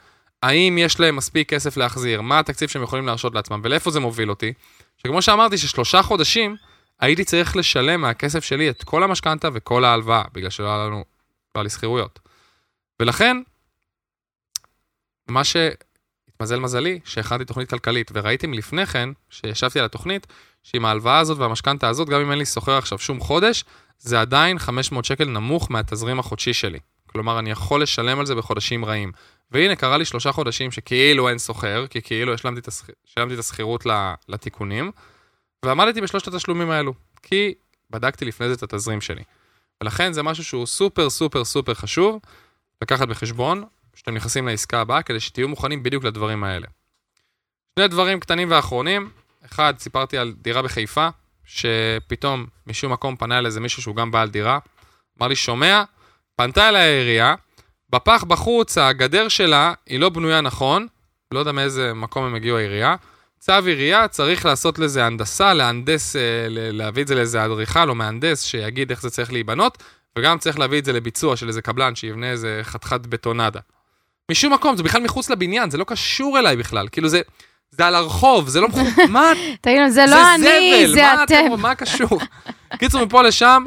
האם 0.45 0.77
יש 0.77 0.99
להם 0.99 1.15
מספיק 1.15 1.49
כסף 1.49 1.77
להחזיר, 1.77 2.21
מה 2.21 2.39
התקציב 2.39 2.69
שהם 2.69 2.83
יכולים 2.83 3.05
להרשות 3.05 3.35
לעצמם, 3.35 3.61
ולאיפה 3.63 3.91
זה 3.91 3.99
מוביל 3.99 4.29
אותי. 4.29 4.53
שכמו 4.97 5.21
שאמרתי, 5.21 5.57
ששלושה 5.57 6.01
חודשים 6.01 6.55
הייתי 6.99 7.23
צריך 7.23 7.55
לשלם 7.55 8.01
מהכסף 8.01 8.43
שלי 8.43 8.69
את 8.69 8.83
כל 8.83 9.03
המשכנתה 9.03 9.49
וכל 9.53 9.85
ההלוואה, 9.85 10.23
בגלל 10.33 10.49
שלא 10.49 10.67
היה 10.67 10.85
לנו, 10.85 10.95
לא 10.95 11.03
היה 11.55 11.63
לי 11.63 11.69
שכירויות. 11.69 12.19
ולכן, 12.99 13.37
מה 15.27 15.41
שהתמזל 15.43 16.59
מזלי, 16.59 16.99
שהכנתי 17.05 17.45
תוכנית 17.45 17.69
כלכלית, 17.69 18.11
וראיתם 18.13 18.53
לפני 18.53 18.85
כן, 18.85 19.09
שישבתי 19.29 19.79
על 19.79 19.85
התוכנית, 19.85 20.27
שעם 20.63 20.85
ההלוואה 20.85 21.19
הזאת 21.19 21.37
והמשכנתה 21.37 21.87
הזאת, 21.87 22.09
גם 22.09 22.21
אם 22.21 22.31
אין 22.31 22.39
לי 22.39 22.45
שוכר 22.45 22.77
עכשיו 22.77 22.99
שום 22.99 23.19
חודש, 23.19 23.63
זה 23.97 24.21
עדיין 24.21 24.59
500 24.59 25.05
שקל 25.05 25.25
נמוך 25.25 25.71
מהתזרים 25.71 26.19
החודשי 26.19 26.53
שלי. 26.53 26.79
כלומר, 27.05 27.39
אני 27.39 27.51
יכול 27.51 27.81
לשלם 27.81 28.19
על 28.19 28.25
זה 28.25 28.35
בחודשים 28.35 28.85
רעים. 28.85 29.11
והנה, 29.51 29.75
קרה 29.75 29.97
לי 29.97 30.05
שלושה 30.05 30.31
חודשים 30.31 30.71
שכאילו 30.71 31.29
אין 31.29 31.39
שוכר, 31.39 31.87
כי 31.87 32.01
כאילו 32.01 32.33
השלמתי 32.33 32.59
את, 32.59 32.67
השכ... 32.67 32.89
השלמתי 33.07 33.33
את 33.33 33.39
השכירות 33.39 33.85
לתיקונים, 34.29 34.91
ועמדתי 35.65 36.01
בשלושת 36.01 36.27
התשלומים 36.27 36.71
האלו, 36.71 36.93
כי 37.21 37.53
בדקתי 37.89 38.25
לפני 38.25 38.47
זה 38.47 38.53
את 38.53 38.63
התזרים 38.63 39.01
שלי. 39.01 39.23
ולכן 39.83 40.13
זה 40.13 40.23
משהו 40.23 40.43
שהוא 40.43 40.65
סופר 40.65 41.09
סופר 41.09 41.45
סופר 41.45 41.73
חשוב 41.73 42.19
לקחת 42.81 43.07
בחשבון, 43.07 43.63
כשאתם 43.93 44.13
נכנסים 44.13 44.47
לעסקה 44.47 44.81
הבאה, 44.81 45.01
כדי 45.01 45.19
שתהיו 45.19 45.49
מוכנים 45.49 45.83
בדיוק 45.83 46.03
לדברים 46.03 46.43
האלה. 46.43 46.67
שני 47.79 47.87
דברים 47.87 48.19
קטנים 48.19 48.51
ואחרונים, 48.51 49.09
אחד, 49.45 49.73
סיפרתי 49.79 50.17
על 50.17 50.33
דירה 50.41 50.61
בחיפה, 50.61 51.07
שפתאום 51.45 52.45
משום 52.67 52.91
מקום 52.91 53.15
פנה 53.15 53.37
אל 53.37 53.45
איזה 53.45 53.59
מישהו 53.59 53.81
שהוא 53.81 53.95
גם 53.95 54.11
בעל 54.11 54.29
דירה, 54.29 54.59
אמר 55.19 55.27
לי, 55.27 55.35
שומע, 55.35 55.83
פנתה 56.35 56.69
אליי 56.69 56.81
העירייה, 56.81 57.35
בפח 57.95 58.23
בחוץ, 58.23 58.77
הגדר 58.77 59.27
שלה 59.27 59.73
היא 59.85 59.99
לא 59.99 60.09
בנויה 60.09 60.41
נכון, 60.41 60.87
לא 61.31 61.39
יודע 61.39 61.51
מאיזה 61.51 61.93
מקום 61.93 62.25
הם 62.25 62.35
הגיעו 62.35 62.57
העירייה. 62.57 62.95
צו 63.39 63.53
עירייה, 63.65 64.07
צריך 64.07 64.45
לעשות 64.45 64.79
לזה 64.79 65.05
הנדסה, 65.05 65.53
להנדס, 65.53 66.15
אה, 66.15 66.21
להביא 66.49 67.03
את 67.03 67.07
זה 67.07 67.15
לאיזה 67.15 67.45
אדריכל 67.45 67.89
או 67.89 67.95
מהנדס 67.95 68.43
שיגיד 68.43 68.89
איך 68.89 69.01
זה 69.01 69.09
צריך 69.09 69.33
להיבנות, 69.33 69.83
וגם 70.17 70.37
צריך 70.37 70.59
להביא 70.59 70.79
את 70.79 70.85
זה 70.85 70.93
לביצוע 70.93 71.37
של 71.37 71.47
איזה 71.47 71.61
קבלן 71.61 71.95
שיבנה 71.95 72.31
איזה 72.31 72.59
חתיכת 72.63 73.01
בטונדה. 73.05 73.59
משום 74.31 74.53
מקום, 74.53 74.77
זה 74.77 74.83
בכלל 74.83 75.01
מחוץ 75.01 75.29
לבניין, 75.29 75.69
זה 75.69 75.77
לא 75.77 75.83
קשור 75.83 76.39
אליי 76.39 76.55
בכלל, 76.55 76.87
כאילו 76.91 77.09
זה, 77.09 77.21
זה 77.71 77.85
על 77.85 77.95
הרחוב, 77.95 78.47
זה 78.47 78.61
לא 78.61 78.67
מחוץ, 78.67 78.87
מה 79.09 79.31
תגידו, 79.61 79.89
זה 79.89 80.05
לא 80.09 80.35
אני, 80.35 80.87
זה 80.87 81.23
אתם. 81.23 81.61
מה 81.61 81.75
קשור? 81.75 82.19
קיצור, 82.79 83.05
מפה 83.05 83.21
לשם, 83.21 83.63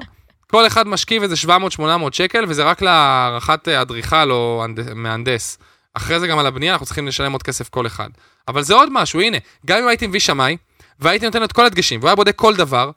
כל 0.51 0.67
אחד 0.67 0.89
משכיב 0.89 1.23
איזה 1.23 1.35
700-800 1.79 1.81
שקל, 2.13 2.45
וזה 2.49 2.65
רק 2.65 2.83
להערכת 2.83 3.69
אה, 3.69 3.83
אדריכל 3.83 4.31
או 4.31 4.65
הנד- 4.65 4.93
מהנדס. 4.95 5.59
אחרי 5.95 6.21
זה 6.21 6.27
גם 6.27 6.39
על 6.39 6.47
הבנייה 6.47 6.73
אנחנו 6.73 6.87
צריכים 6.87 7.07
לשלם 7.07 7.33
עוד 7.33 7.43
כסף 7.43 7.69
כל 7.69 7.87
אחד. 7.87 8.09
אבל 8.49 8.63
זה 8.63 8.75
עוד 8.75 8.89
משהו, 8.93 9.21
הנה, 9.21 9.37
גם 9.67 9.79
אם 9.83 9.89
הייתי 9.89 10.07
מביא 10.07 10.21
שמאי, 10.21 10.57
והייתי 10.99 11.27
נותן 11.27 11.45
את 11.45 11.53
כל 11.53 11.67
הדגשים, 11.67 12.01
והוא 12.01 12.09
היה 12.09 12.17
בודק 12.17 12.35
כל 12.37 12.57
דבר, 12.57 12.91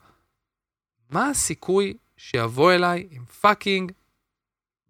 מה 1.10 1.30
הסיכוי 1.30 1.94
שיבוא 2.16 2.72
אליי 2.72 3.06
עם 3.10 3.24
fucking 3.24 3.92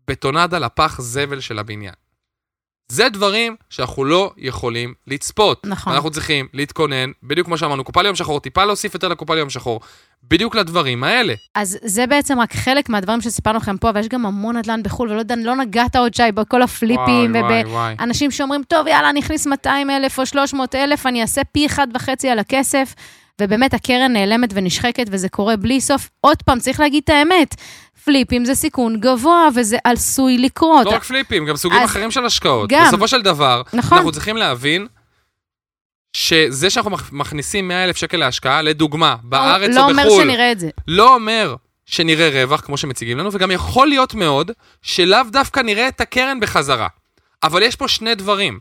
בטונדה 0.08 0.58
לפח 0.58 1.00
זבל 1.00 1.40
של 1.40 1.58
הבניין? 1.58 1.94
זה 2.92 3.08
דברים 3.08 3.56
שאנחנו 3.70 4.04
לא 4.04 4.32
יכולים 4.38 4.94
לצפות. 5.06 5.66
נכון. 5.66 5.92
אנחנו 5.92 6.10
צריכים 6.10 6.46
להתכונן, 6.52 7.10
בדיוק 7.22 7.46
כמו 7.46 7.58
שאמרנו, 7.58 7.84
קופה 7.84 8.02
ליום 8.02 8.16
שחור, 8.16 8.40
טיפה 8.40 8.64
להוסיף 8.64 8.94
יותר 8.94 9.08
לקופה 9.08 9.34
ליום 9.34 9.50
שחור, 9.50 9.80
בדיוק 10.30 10.54
לדברים 10.54 11.04
האלה. 11.04 11.34
אז 11.54 11.78
זה 11.82 12.06
בעצם 12.06 12.40
רק 12.40 12.54
חלק 12.54 12.88
מהדברים 12.88 13.20
שסיפרנו 13.20 13.58
לכם 13.58 13.76
פה, 13.76 13.90
אבל 13.90 14.00
יש 14.00 14.08
גם 14.08 14.26
המון 14.26 14.56
נדל"ן 14.56 14.82
בחו"ל, 14.82 15.10
ולא 15.10 15.18
יודע, 15.18 15.34
לא 15.38 15.56
נגעת 15.56 15.96
עוד, 15.96 16.14
שי, 16.14 16.32
בכל 16.34 16.62
הפליפים, 16.62 17.30
וואי, 17.30 17.42
וואי, 17.42 17.64
וואי. 17.64 17.94
אנשים 18.00 18.30
שאומרים, 18.30 18.62
טוב, 18.68 18.86
יאללה, 18.86 19.10
אני 19.10 19.20
אכניס 19.20 19.46
200 19.46 19.90
אלף 19.90 20.18
או 20.18 20.26
300 20.26 20.74
אלף, 20.74 21.06
אני 21.06 21.22
אעשה 21.22 21.44
פי 21.44 21.66
אחד 21.66 21.86
וחצי 21.94 22.28
על 22.28 22.38
הכסף, 22.38 22.94
ובאמת 23.40 23.74
הקרן 23.74 24.12
נעלמת 24.12 24.50
ונשחקת, 24.54 25.06
וזה 25.10 25.28
קורה 25.28 25.56
בלי 25.56 25.80
סוף. 25.80 26.10
עוד 26.20 26.42
פעם, 26.42 26.58
צריך 26.58 26.80
להגיד 26.80 27.02
את 27.04 27.10
האמת, 27.10 27.54
פליפים 28.04 28.44
זה 28.44 28.54
סיכון 28.54 29.00
גבוה, 29.00 29.48
וזה 29.54 29.76
עשוי 29.84 30.38
לקרות. 30.38 30.86
לא 30.86 30.90
רק 30.90 31.02
פליפים, 31.04 31.46
גם 31.46 31.56
סוגים 31.56 31.78
אז 31.78 31.90
אחרים 31.90 32.10
של 32.10 32.24
השקעות. 32.26 32.68
גם. 32.70 32.84
בסופו 32.88 33.08
של 33.08 33.22
דבר, 33.22 33.62
נכון. 33.72 33.98
אנחנו 33.98 34.12
צריכים 34.12 34.36
להבין 34.36 34.86
שזה 36.16 36.70
שאנחנו 36.70 36.90
מכ- 36.90 37.12
מכניסים 37.12 37.68
100 37.68 37.84
אלף 37.84 37.96
שקל 37.96 38.16
להשקעה, 38.16 38.62
לדוגמה, 38.62 39.16
בארץ 39.22 39.70
לא 39.74 39.84
או 39.84 39.90
אומר 39.90 40.02
בחו"ל, 40.04 40.22
שנראה 40.22 40.52
את 40.52 40.60
זה. 40.60 40.70
לא 40.88 41.14
אומר 41.14 41.54
שנראה 41.86 42.42
רווח, 42.42 42.60
כמו 42.60 42.76
שמציגים 42.76 43.18
לנו, 43.18 43.30
וגם 43.32 43.50
יכול 43.50 43.88
להיות 43.88 44.14
מאוד 44.14 44.50
שלאו 44.82 45.18
דווקא 45.32 45.60
נראה 45.60 45.88
את 45.88 46.00
הקרן 46.00 46.40
בחזרה. 46.40 46.88
אבל 47.42 47.62
יש 47.62 47.76
פה 47.76 47.88
שני 47.88 48.14
דברים. 48.14 48.58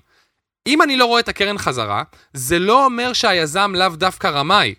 אם 0.67 0.81
אני 0.81 0.97
לא 0.97 1.05
רואה 1.05 1.19
את 1.19 1.29
הקרן 1.29 1.57
חזרה, 1.57 2.03
זה 2.33 2.59
לא 2.59 2.85
אומר 2.85 3.13
שהיזם 3.13 3.73
לאו 3.75 3.89
דווקא 3.89 4.27
רמאי, 4.27 4.75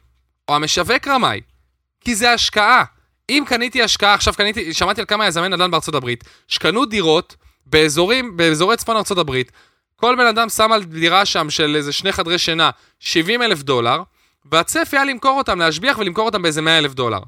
או 0.48 0.55
המשווק 0.57 1.09
רמאי, 1.09 1.40
כי 2.01 2.14
זה 2.14 2.33
השקעה. 2.33 2.85
אם 3.38 3.44
קניתי 3.46 3.82
השקעה, 3.82 4.14
עכשיו 4.14 4.34
קניתי, 4.34 4.74
שמעתי 4.74 5.00
על 5.00 5.06
כמה 5.06 5.26
יזמי 5.26 5.48
נדל"ן 5.48 5.70
בארצות 5.70 5.94
הברית, 5.94 6.24
שקנו 6.48 6.84
דירות 6.84 7.36
באזורים, 7.66 8.36
באזורי 8.36 8.76
צפון 8.76 8.96
ארצות 8.96 9.18
הברית, 9.18 9.52
כל 9.96 10.16
בן 10.18 10.26
אדם 10.26 10.48
שם 10.48 10.72
על 10.72 10.84
דירה 10.84 11.24
שם 11.24 11.50
של 11.50 11.76
איזה 11.76 11.92
שני 11.92 12.12
חדרי 12.12 12.38
שינה 12.38 12.70
70 13.00 13.42
אלף 13.42 13.62
דולר, 13.62 14.02
והצפי 14.52 14.96
היה 14.96 15.04
למכור 15.04 15.38
אותם, 15.38 15.58
להשביח 15.58 15.98
ולמכור 15.98 16.24
אותם 16.24 16.42
באיזה 16.42 16.62
100 16.62 16.78
אלף 16.78 16.94
דולר. 16.94 17.18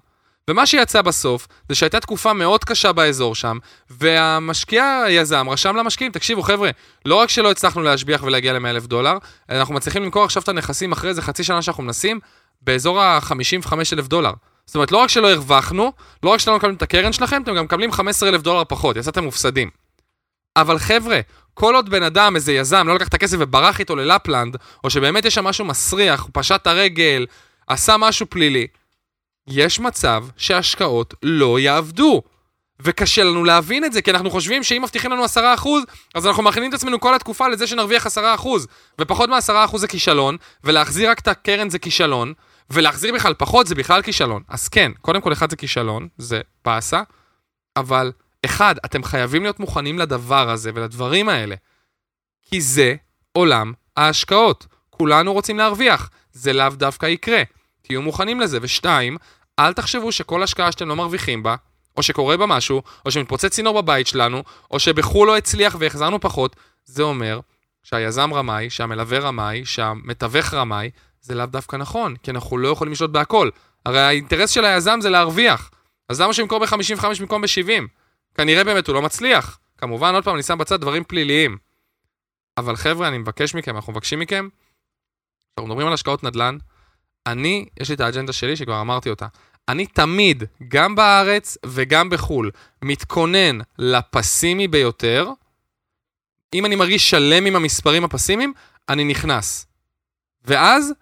ומה 0.51 0.67
שיצא 0.67 1.03
בסוף, 1.03 1.49
זה 1.69 1.75
שהייתה 1.75 2.01
תקופה 2.01 2.33
מאוד 2.33 2.65
קשה 2.65 2.93
באזור 2.93 3.35
שם, 3.35 3.59
והמשקיע 3.91 5.03
היזם 5.07 5.49
רשם 5.51 5.77
למשקיעים, 5.77 6.13
תקשיבו 6.13 6.43
חבר'ה, 6.43 6.71
לא 7.05 7.15
רק 7.15 7.31
שלא 7.31 7.51
הצלחנו 7.51 7.83
להשביח 7.83 8.23
ולהגיע 8.23 8.53
ל-100 8.53 8.67
אלף 8.67 8.87
דולר, 8.87 9.19
אנחנו 9.51 9.75
מצליחים 9.75 10.03
למכור 10.03 10.25
עכשיו 10.25 10.43
את 10.43 10.49
הנכסים 10.49 10.93
אחרי 10.93 11.11
איזה 11.11 11.23
חצי 11.23 11.45
שנה 11.45 11.63
שאנחנו 11.63 11.83
מנסים, 11.83 12.21
באזור 12.63 13.01
ה-55 13.01 13.73
אלף 13.93 14.09
דולר. 14.09 14.33
זאת 14.67 14.75
אומרת, 14.75 14.93
לא 14.93 14.99
רק 14.99 15.09
שלא 15.09 15.31
הרווחנו, 15.31 15.93
לא 16.23 16.31
רק 16.31 16.41
שלא 16.41 16.57
מקבלים 16.57 16.77
את 16.77 16.83
הקרן 16.83 17.13
שלכם, 17.13 17.43
אתם 17.43 17.55
גם 17.55 17.65
מקבלים 17.65 17.93
15 17.93 18.29
אלף 18.29 18.43
דולר 18.43 18.65
פחות, 18.65 18.97
יצאתם 18.97 19.25
מופסדים. 19.25 19.71
אבל 20.57 20.79
חבר'ה, 20.79 21.21
כל 21.55 21.75
עוד 21.75 21.91
בן 21.91 22.03
אדם, 22.03 22.37
איזה 22.37 22.53
יזם, 22.53 22.89
לא 22.89 22.95
לקח 22.95 23.09
את 23.09 23.15
הכסף 23.15 23.37
וברח 23.41 23.81
איתו 23.81 23.97
ללפלנד, 23.97 24.57
או 24.85 24.91
שבאמת 24.91 25.25
יש 25.25 25.35
שם 25.35 25.45
משהו 25.45 25.65
מסריח, 25.65 26.23
הוא 26.23 26.31
פשט 26.33 26.63
את 26.63 26.67
הרגל, 26.67 27.27
עשה 27.67 27.97
משהו 27.97 28.27
פלילי, 28.31 28.67
יש 29.49 29.81
מצב 29.81 30.25
שהשקעות 30.37 31.15
לא 31.23 31.59
יעבדו. 31.59 32.23
וקשה 32.81 33.25
לנו 33.25 33.45
להבין 33.45 33.85
את 33.85 33.93
זה, 33.93 34.03
כי 34.03 34.11
אנחנו 34.11 34.31
חושבים 34.31 34.63
שאם 34.63 34.83
מבטיחים 34.83 35.13
לנו 35.13 35.25
10%, 35.25 35.29
אז 36.15 36.27
אנחנו 36.27 36.43
מכינים 36.43 36.69
את 36.69 36.75
עצמנו 36.75 37.01
כל 37.01 37.15
התקופה 37.15 37.49
לזה 37.49 37.67
שנרוויח 37.67 38.07
10%, 38.07 38.11
ופחות 39.01 39.31
מ-10% 39.31 39.79
זה 39.79 39.89
כישלון, 39.89 40.37
ולהחזיר 40.65 41.11
רק 41.11 41.19
את 41.19 41.29
הקרן 41.29 41.71
זה 41.71 41.79
כישלון, 41.79 42.33
ולהחזיר 42.71 43.15
בכלל 43.15 43.35
פחות 43.35 43.67
זה 43.67 43.75
בכלל 43.75 44.03
כישלון. 44.03 44.43
אז 44.49 44.69
כן, 44.69 44.93
קודם 45.01 45.21
כל 45.21 45.33
אחד 45.33 45.51
זה 45.51 45.57
כישלון, 45.57 46.09
זה 46.19 46.41
באסה, 46.65 47.03
אבל 47.77 48.13
אחד, 48.45 48.75
אתם 48.85 49.05
חייבים 49.05 49.43
להיות 49.43 49.61
מוכנים 49.61 49.99
לדבר 49.99 50.51
הזה 50.51 50.71
ולדברים 50.75 51.29
האלה, 51.29 51.55
כי 52.43 52.61
זה 52.61 52.95
עולם 53.33 53.73
ההשקעות. 53.97 54.67
כולנו 54.91 55.33
רוצים 55.33 55.59
להרוויח, 55.59 56.11
זה 56.33 56.53
לאו 56.53 56.69
דווקא 56.69 57.07
יקרה. 57.07 57.43
תהיו 57.83 58.03
מוכנים 58.03 58.41
לזה. 58.41 58.59
ושתיים, 58.63 59.17
אל 59.59 59.73
תחשבו 59.73 60.13
שכל 60.13 60.43
השקעה 60.43 60.73
שאתם 60.73 60.89
לא 60.89 60.97
מרוויחים 60.97 61.43
בה, 61.43 61.57
או 61.97 62.03
שקורה 62.03 62.37
בה 62.37 62.47
משהו, 62.47 62.83
או 63.07 63.11
שמתפוצץ 63.11 63.47
צינור 63.47 63.83
בבית 63.83 64.07
שלנו, 64.07 64.43
או 64.71 64.79
שבחו"ל 64.79 65.27
לא 65.27 65.37
הצליח 65.37 65.77
והחזרנו 65.79 66.21
פחות, 66.21 66.57
זה 66.85 67.03
אומר 67.03 67.41
שהיזם 67.83 68.35
רמאי, 68.35 68.71
שהמלווה 68.71 69.19
רמאי, 69.19 69.65
שהמתווך 69.65 70.55
רמאי, 70.55 70.91
זה 71.25 71.35
לאו 71.35 71.47
דווקא 71.47 71.77
נכון, 71.77 72.17
כי 72.17 72.31
אנחנו 72.31 72.59
לא 72.59 72.69
יכולים 72.69 72.93
לשלוט 72.93 73.11
בהכל. 73.11 73.51
הרי 73.87 74.01
האינטרס 74.01 74.51
של 74.51 74.65
היזם 74.65 74.99
זה 75.03 75.11
להרוויח. 75.11 75.71
אז 76.09 76.21
למה 76.21 76.33
שימכור 76.33 76.59
ב-55 76.59 77.21
במקום 77.21 77.43
ב-70? 77.43 77.83
כנראה 78.35 78.65
באמת 78.65 78.87
הוא 78.87 78.95
לא 78.95 79.03
מצליח. 79.03 79.59
כמובן, 79.79 80.15
עוד 80.15 80.25
פעם, 80.25 80.35
אני 80.35 80.43
שם 80.43 80.59
בצד 80.59 80.81
דברים 80.81 81.05
פליליים. 81.05 81.57
אבל 82.59 82.77
חבר'ה, 82.77 83.09
אני 83.09 83.19
מבקש 83.19 83.55
מכם, 83.55 83.77
אנחנו 83.77 83.93
מבקשים 83.93 84.19
מכם, 84.19 84.49
כשאנחנו 85.55 85.69
מדברים 85.69 85.87
על 85.87 85.93
השקעות 85.93 86.25
נדל"ן, 86.25 86.59
אני, 87.27 87.67
יש 87.81 87.89
לי 87.89 87.95
את 87.95 88.01
האג'נדה 88.01 88.33
שלי 88.33 88.57
שכבר 88.57 88.81
אמרתי 88.81 89.11
אותה. 89.11 89.27
אני 89.69 89.87
תמיד, 89.87 90.45
גם 90.69 90.95
בארץ 90.95 91.59
וגם 91.67 92.11
בחו"ל, 92.11 92.51
מתכונן 92.83 93.59
לפסימי 93.79 94.69
ביותר. 94.69 95.29
אם 96.55 96.67
אני 96.67 96.77
מרגיש 96.77 97.11
שלם 97.11 97.47
עם 97.47 97.57
המספרים 97.57 98.05
הפסימיים, 98.05 98.53
אני 98.89 99.05
נכנס. 99.05 99.67
ואז, 100.45 100.93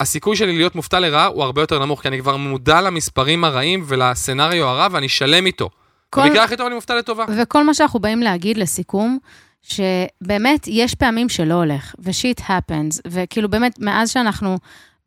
הסיכוי 0.00 0.36
שלי 0.36 0.56
להיות 0.56 0.74
מופתע 0.74 1.00
לרעה 1.00 1.26
הוא 1.26 1.42
הרבה 1.44 1.60
יותר 1.62 1.78
נמוך, 1.78 2.02
כי 2.02 2.08
אני 2.08 2.20
כבר 2.20 2.36
מודע 2.36 2.80
למספרים 2.80 3.44
הרעים 3.44 3.84
ולסצנריו 3.86 4.66
הרע, 4.66 4.88
ואני 4.90 5.08
שלם 5.08 5.46
איתו. 5.46 5.70
כל- 6.10 6.22
במקרה 6.22 6.44
הכי 6.44 6.56
טוב 6.56 6.66
אני 6.66 6.74
מופתע 6.74 6.94
לטובה. 6.94 7.24
וכל 7.36 7.64
מה 7.64 7.74
שאנחנו 7.74 8.00
באים 8.00 8.20
להגיד 8.22 8.56
לסיכום, 8.58 9.18
שבאמת 9.62 10.66
יש 10.66 10.94
פעמים 10.94 11.28
שלא 11.28 11.54
הולך, 11.54 11.94
ו-shit 11.98 12.40
happens, 12.40 13.00
וכאילו 13.06 13.48
באמת, 13.50 13.78
מאז 13.80 14.10
שאנחנו 14.10 14.58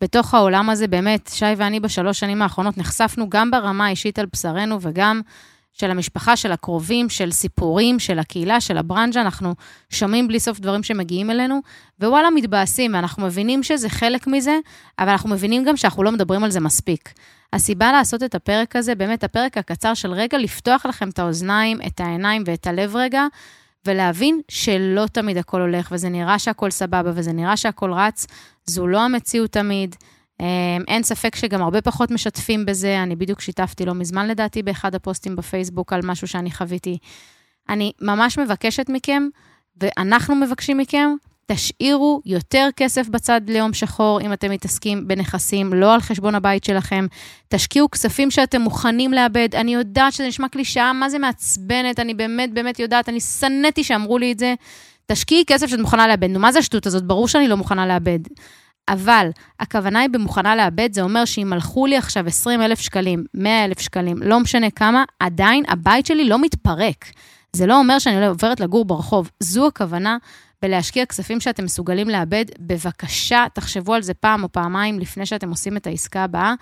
בתוך 0.01 0.33
העולם 0.33 0.69
הזה, 0.69 0.87
באמת, 0.87 1.29
שי 1.33 1.45
ואני 1.57 1.79
בשלוש 1.79 2.19
שנים 2.19 2.41
האחרונות 2.41 2.77
נחשפנו 2.77 3.29
גם 3.29 3.51
ברמה 3.51 3.85
האישית 3.85 4.19
על 4.19 4.25
בשרנו 4.33 4.77
וגם 4.81 5.21
של 5.73 5.91
המשפחה, 5.91 6.35
של 6.35 6.51
הקרובים, 6.51 7.09
של 7.09 7.31
סיפורים, 7.31 7.99
של 7.99 8.19
הקהילה, 8.19 8.61
של 8.61 8.77
הברנז'ה, 8.77 9.21
אנחנו 9.21 9.55
שומעים 9.89 10.27
בלי 10.27 10.39
סוף 10.39 10.59
דברים 10.59 10.83
שמגיעים 10.83 11.29
אלינו, 11.31 11.61
ווואלה, 12.01 12.29
מתבאסים, 12.29 12.93
ואנחנו 12.93 13.25
מבינים 13.25 13.63
שזה 13.63 13.89
חלק 13.89 14.27
מזה, 14.27 14.59
אבל 14.99 15.09
אנחנו 15.09 15.29
מבינים 15.29 15.65
גם 15.65 15.77
שאנחנו 15.77 16.03
לא 16.03 16.11
מדברים 16.11 16.43
על 16.43 16.51
זה 16.51 16.59
מספיק. 16.59 17.13
הסיבה 17.53 17.91
לעשות 17.91 18.23
את 18.23 18.35
הפרק 18.35 18.75
הזה, 18.75 18.95
באמת 18.95 19.23
הפרק 19.23 19.57
הקצר 19.57 19.93
של 19.93 20.11
רגע 20.11 20.37
לפתוח 20.37 20.85
לכם 20.85 21.09
את 21.09 21.19
האוזניים, 21.19 21.79
את 21.87 21.99
העיניים 21.99 22.43
ואת 22.45 22.67
הלב 22.67 22.95
רגע, 22.95 23.25
ולהבין 23.85 24.41
שלא 24.47 25.05
תמיד 25.11 25.37
הכל 25.37 25.61
הולך, 25.61 25.89
וזה 25.91 26.09
נראה 26.09 26.39
שהכל 26.39 26.71
סבבה, 26.71 27.11
וזה 27.15 27.33
נראה 27.33 27.57
שהכל 27.57 27.93
רץ, 27.93 28.27
זו 28.65 28.87
לא 28.87 29.01
המציאות 29.01 29.51
תמיד. 29.51 29.95
אמ, 30.39 30.45
אין 30.87 31.03
ספק 31.03 31.35
שגם 31.35 31.61
הרבה 31.61 31.81
פחות 31.81 32.11
משתפים 32.11 32.65
בזה, 32.65 33.03
אני 33.03 33.15
בדיוק 33.15 33.41
שיתפתי 33.41 33.85
לא 33.85 33.93
מזמן 33.93 34.27
לדעתי 34.27 34.63
באחד 34.63 34.95
הפוסטים 34.95 35.35
בפייסבוק 35.35 35.93
על 35.93 36.01
משהו 36.03 36.27
שאני 36.27 36.51
חוויתי. 36.51 36.97
אני 37.69 37.91
ממש 38.01 38.39
מבקשת 38.39 38.89
מכם, 38.89 39.27
ואנחנו 39.81 40.35
מבקשים 40.35 40.77
מכם, 40.77 41.09
תשאירו 41.51 42.21
יותר 42.25 42.69
כסף 42.75 43.07
בצד 43.09 43.41
ליום 43.47 43.73
שחור 43.73 44.21
אם 44.21 44.33
אתם 44.33 44.51
מתעסקים 44.51 45.07
בנכסים, 45.07 45.73
לא 45.73 45.93
על 45.93 46.01
חשבון 46.01 46.35
הבית 46.35 46.63
שלכם. 46.63 47.05
תשקיעו 47.47 47.91
כספים 47.91 48.31
שאתם 48.31 48.61
מוכנים 48.61 49.13
לאבד. 49.13 49.55
אני 49.55 49.73
יודעת 49.73 50.13
שזה 50.13 50.27
נשמע 50.27 50.49
קלישאה, 50.49 50.93
מה 50.93 51.09
זה 51.09 51.19
מעצבנת, 51.19 51.99
אני 51.99 52.13
באמת 52.13 52.53
באמת 52.53 52.79
יודעת, 52.79 53.09
אני 53.09 53.19
שנאתי 53.19 53.83
שאמרו 53.83 54.17
לי 54.17 54.31
את 54.31 54.39
זה. 54.39 54.53
תשקיעי 55.05 55.43
כסף 55.47 55.67
שאת 55.67 55.79
מוכנה 55.79 56.07
לאבד. 56.07 56.29
נו, 56.29 56.39
מה 56.39 56.51
זה 56.51 56.59
השטות 56.59 56.85
הזאת? 56.85 57.03
ברור 57.03 57.27
שאני 57.27 57.47
לא 57.47 57.57
מוכנה 57.57 57.87
לאבד. 57.87 58.19
אבל 58.89 59.29
הכוונה 59.59 59.99
היא 59.99 60.09
במוכנה 60.09 60.55
לאבד, 60.55 60.93
זה 60.93 61.01
אומר 61.01 61.25
שאם 61.25 61.53
הלכו 61.53 61.85
לי 61.85 61.97
עכשיו 61.97 62.27
20 62.27 62.61
אלף 62.61 62.79
שקלים, 62.79 63.23
100 63.33 63.65
אלף 63.65 63.79
שקלים, 63.79 64.17
לא 64.23 64.39
משנה 64.39 64.71
כמה, 64.71 65.03
עדיין 65.19 65.63
הבית 65.67 66.05
שלי 66.05 66.29
לא 66.29 66.41
מתפרק. 66.41 67.05
זה 67.53 67.65
לא 67.65 67.79
אומר 67.79 67.99
שאני 67.99 68.25
עוברת 68.25 68.59
לגור 68.59 68.85
ברחוב. 68.85 69.31
זו 69.39 69.67
הכוונה 69.67 70.17
בלהשקיע 70.61 71.05
כספים 71.05 71.39
שאתם 71.39 71.65
מסוגלים 71.65 72.09
לאבד. 72.09 72.45
בבקשה, 72.59 73.45
תחשבו 73.53 73.93
על 73.93 74.01
זה 74.01 74.13
פעם 74.13 74.43
או 74.43 74.51
פעמיים 74.51 74.99
לפני 74.99 75.25
שאתם 75.25 75.49
עושים 75.49 75.77
את 75.77 75.87
העסקה 75.87 76.23
הבאה. 76.23 76.53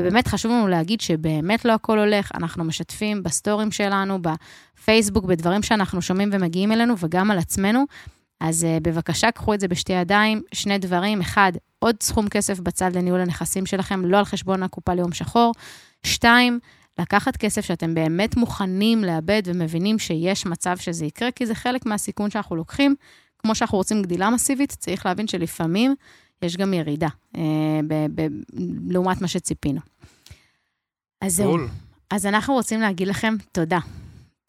ובאמת 0.00 0.26
חשוב 0.26 0.52
לנו 0.52 0.68
להגיד 0.68 1.00
שבאמת 1.00 1.64
לא 1.64 1.72
הכל 1.72 1.98
הולך, 1.98 2.30
אנחנו 2.34 2.64
משתפים 2.64 3.22
בסטורים 3.22 3.70
שלנו, 3.70 4.18
בפייסבוק, 4.22 5.24
בדברים 5.24 5.62
שאנחנו 5.62 6.02
שומעים 6.02 6.30
ומגיעים 6.32 6.72
אלינו, 6.72 6.94
וגם 6.98 7.30
על 7.30 7.38
עצמנו. 7.38 7.84
אז 8.40 8.64
uh, 8.64 8.80
בבקשה, 8.82 9.30
קחו 9.30 9.54
את 9.54 9.60
זה 9.60 9.68
בשתי 9.68 9.92
ידיים. 9.92 10.42
שני 10.52 10.78
דברים, 10.78 11.20
אחד, 11.20 11.52
עוד 11.78 11.96
סכום 12.02 12.28
כסף 12.28 12.60
בצד 12.60 12.96
לניהול 12.96 13.20
הנכסים 13.20 13.66
שלכם, 13.66 14.04
לא 14.04 14.18
על 14.18 14.24
חשבון 14.24 14.62
הקופה 14.62 14.94
ליום 14.94 15.12
שחור. 15.12 15.52
שתיים, 16.02 16.58
לקחת 16.98 17.36
כסף 17.36 17.64
שאתם 17.64 17.94
באמת 17.94 18.36
מוכנים 18.36 19.04
לאבד 19.04 19.42
ומבינים 19.44 19.98
שיש 19.98 20.46
מצב 20.46 20.76
שזה 20.76 21.06
יקרה, 21.06 21.30
כי 21.30 21.46
זה 21.46 21.54
חלק 21.54 21.86
מהסיכון 21.86 22.30
שאנחנו 22.30 22.56
לוקחים. 22.56 22.94
כמו 23.38 23.54
שאנחנו 23.54 23.78
רוצים 23.78 24.02
גדילה 24.02 24.30
מסיבית, 24.30 24.70
צריך 24.78 25.06
להבין 25.06 25.26
שלפעמים 25.26 25.94
יש 26.42 26.56
גם 26.56 26.74
ירידה, 26.74 27.08
אה, 27.36 27.80
ב- 27.88 28.06
ב- 28.14 28.28
לעומת 28.90 29.20
מה 29.20 29.28
שציפינו. 29.28 29.80
אז 31.20 31.34
זהו. 31.34 31.56
אז 32.10 32.26
אנחנו 32.26 32.54
רוצים 32.54 32.80
להגיד 32.80 33.08
לכם 33.08 33.34
תודה. 33.52 33.78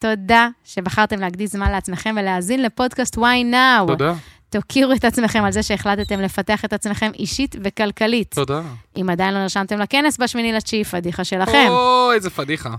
תודה 0.02 0.48
שבחרתם 0.64 1.20
להקדיש 1.20 1.50
זמן 1.50 1.72
לעצמכם 1.72 2.14
ולהאזין 2.20 2.62
לפודקאסט 2.62 3.16
Why 3.16 3.52
Now. 3.52 3.86
תודה, 3.86 4.14
תוקירו 4.50 4.92
את 4.92 5.04
עצמכם 5.04 5.44
על 5.44 5.52
זה 5.52 5.62
שהחלטתם 5.62 6.20
לפתח 6.20 6.64
את 6.64 6.72
עצמכם 6.72 7.10
אישית 7.18 7.56
וכלכלית. 7.64 8.34
תודה. 8.34 8.62
אם 8.96 9.10
עדיין 9.10 9.34
לא 9.34 9.40
נרשמתם 9.40 9.78
לכנס 9.78 10.18
בשמיני 10.18 10.52
לתשיעי, 10.52 10.84
פדיחה 10.84 11.24
שלכם. 11.24 11.66
אוי, 11.68 12.14
איזה 12.14 12.30
פדיחה. 12.30 12.74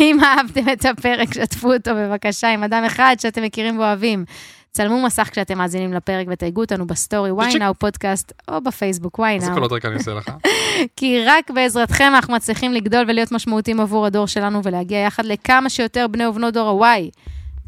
אם 0.00 0.18
אהבתם 0.24 0.68
את 0.72 0.84
הפרק, 0.84 1.34
שתפו 1.34 1.72
אותו 1.74 1.90
בבקשה 1.94 2.48
עם 2.48 2.62
אדם 2.62 2.84
אחד 2.86 3.16
שאתם 3.18 3.42
מכירים 3.42 3.78
ואוהבים. 3.78 4.24
צלמו 4.72 5.02
מסך 5.02 5.28
כשאתם 5.32 5.58
מאזינים 5.58 5.92
לפרק 5.92 6.26
ותייגו 6.30 6.60
אותנו 6.60 6.86
בסטורי 6.86 7.30
ynow 7.30 7.74
פודקאסט, 7.78 8.32
או 8.48 8.60
בפייסבוק 8.60 9.20
איזה 9.20 9.46
ynow. 9.46 9.54
קולות 9.54 9.72
רקע 9.72 9.88
אני 9.88 9.96
עושה 9.96 10.14
לך? 10.14 10.30
כי 10.96 11.24
רק 11.26 11.50
בעזרתכם 11.50 12.12
אנחנו 12.14 12.34
מצליחים 12.34 12.72
לגדול 12.72 13.04
ולהיות 13.08 13.32
משמעותיים 13.32 13.80
עבור 13.80 14.06
הדור 14.06 14.26
שלנו 14.26 14.60
ולהגיע 14.64 14.98
יחד 14.98 15.24
לכמה 15.24 15.70
שיותר 15.70 16.06
בני 16.08 16.26
ובנות 16.26 16.54
דור 16.54 16.86
ה-Y. 16.86 17.10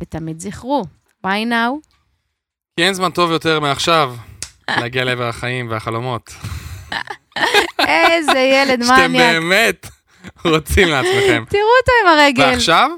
ותמיד 0.00 0.40
זכרו, 0.40 0.84
why 1.26 1.48
now? 1.50 1.88
כי 2.76 2.84
אין 2.84 2.94
זמן 2.94 3.10
טוב 3.10 3.30
יותר 3.30 3.60
מעכשיו. 3.60 4.16
להגיע 4.80 5.04
לעבר 5.04 5.28
החיים 5.28 5.70
והחלומות. 5.70 6.34
איזה 7.78 8.38
ילד 8.38 8.82
שאתם 8.82 9.12
מניאק. 9.12 9.32
באמת 9.32 9.86
רוצים 10.44 10.88
לעצמכם. 10.88 11.44
תראו 11.48 11.62
אותו 11.80 11.92
עם 12.02 12.18
הרגל. 12.18 12.42
ועכשיו, 12.42 12.90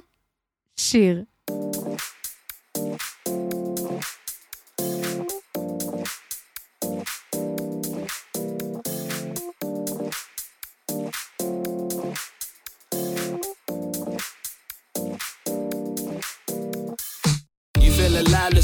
שיר. 0.77 1.23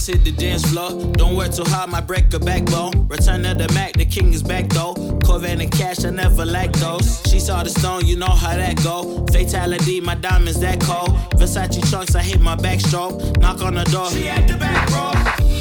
Hit 0.07 0.25
the 0.25 0.33
dance 0.33 0.65
floor. 0.71 0.91
Don't 1.13 1.37
work 1.37 1.53
too 1.53 1.65
hard, 1.65 1.91
my 1.91 2.01
break 2.01 2.33
a 2.35 2.39
backbone. 2.39 3.09
Return 3.09 3.45
of 3.47 3.59
the 3.59 3.71
Mac, 3.75 3.93
the 3.93 4.05
king 4.05 4.33
is 4.33 4.43
back 4.43 4.69
though. 4.69 4.95
Corvette 5.25 5.61
and 5.61 5.71
cash, 5.71 6.05
I 6.05 6.11
never 6.11 6.45
lack 6.45 6.73
those. 6.73 7.21
She 7.31 7.39
saw 7.39 7.63
the 7.63 7.71
stone, 7.71 8.07
you 8.07 8.17
know 8.17 8.27
how 8.27 8.57
that 8.57 8.83
go. 8.83 9.25
Fatality, 9.27 10.01
my 10.01 10.15
diamonds 10.15 10.61
that 10.61 10.81
cold. 10.81 11.11
Versace 11.39 11.89
trunks, 11.91 12.15
I 12.15 12.23
hit 12.23 12.41
my 12.41 12.57
backstroke. 12.57 13.39
Knock 13.41 13.63
on 13.63 13.75
the 13.75 13.85
door, 13.85 14.11
she 14.11 14.29
at 14.29 14.49
the 14.49 14.57
back. 14.57 15.52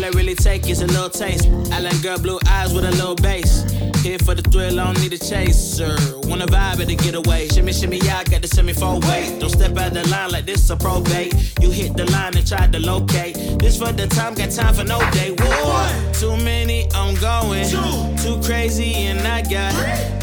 All 0.00 0.06
I 0.06 0.08
really 0.16 0.34
take 0.34 0.66
is 0.70 0.80
a 0.80 0.86
little 0.86 1.10
taste. 1.10 1.46
Island 1.70 2.02
girl, 2.02 2.18
blue 2.18 2.38
eyes 2.48 2.72
with 2.72 2.86
a 2.86 2.90
little 2.90 3.14
bass. 3.16 3.70
Here 4.02 4.18
for 4.18 4.34
the 4.34 4.40
thrill, 4.40 4.80
I 4.80 4.84
don't 4.84 4.98
need 5.02 5.12
a 5.12 5.18
chaser. 5.18 5.94
Wanna 6.22 6.46
vibe 6.46 6.80
at 6.80 6.86
the 6.86 6.96
getaway. 6.96 7.48
Shimmy, 7.48 7.74
shimmy, 7.74 7.98
yeah, 7.98 8.20
I 8.20 8.24
got 8.24 8.40
the 8.40 8.48
semi 8.48 8.72
four 8.72 8.98
way. 9.00 9.36
Don't 9.38 9.50
step 9.50 9.76
out 9.76 9.92
the 9.92 10.08
line 10.08 10.30
like 10.30 10.46
this 10.46 10.70
a 10.70 10.76
probate. 10.76 11.34
You 11.60 11.70
hit 11.70 11.98
the 11.98 12.10
line 12.12 12.34
and 12.34 12.46
try 12.48 12.66
to 12.66 12.80
locate. 12.80 13.36
This 13.58 13.76
for 13.76 13.92
the 13.92 14.06
time, 14.06 14.32
got 14.36 14.50
time 14.50 14.72
for 14.72 14.84
no 14.84 14.98
day. 15.10 15.32
One, 15.32 16.12
too 16.14 16.34
many, 16.42 16.88
I'm 16.94 17.14
going. 17.16 17.68
Two, 17.68 18.16
too 18.24 18.40
crazy, 18.40 18.94
and 18.94 19.20
I 19.28 19.42
got 19.42 19.74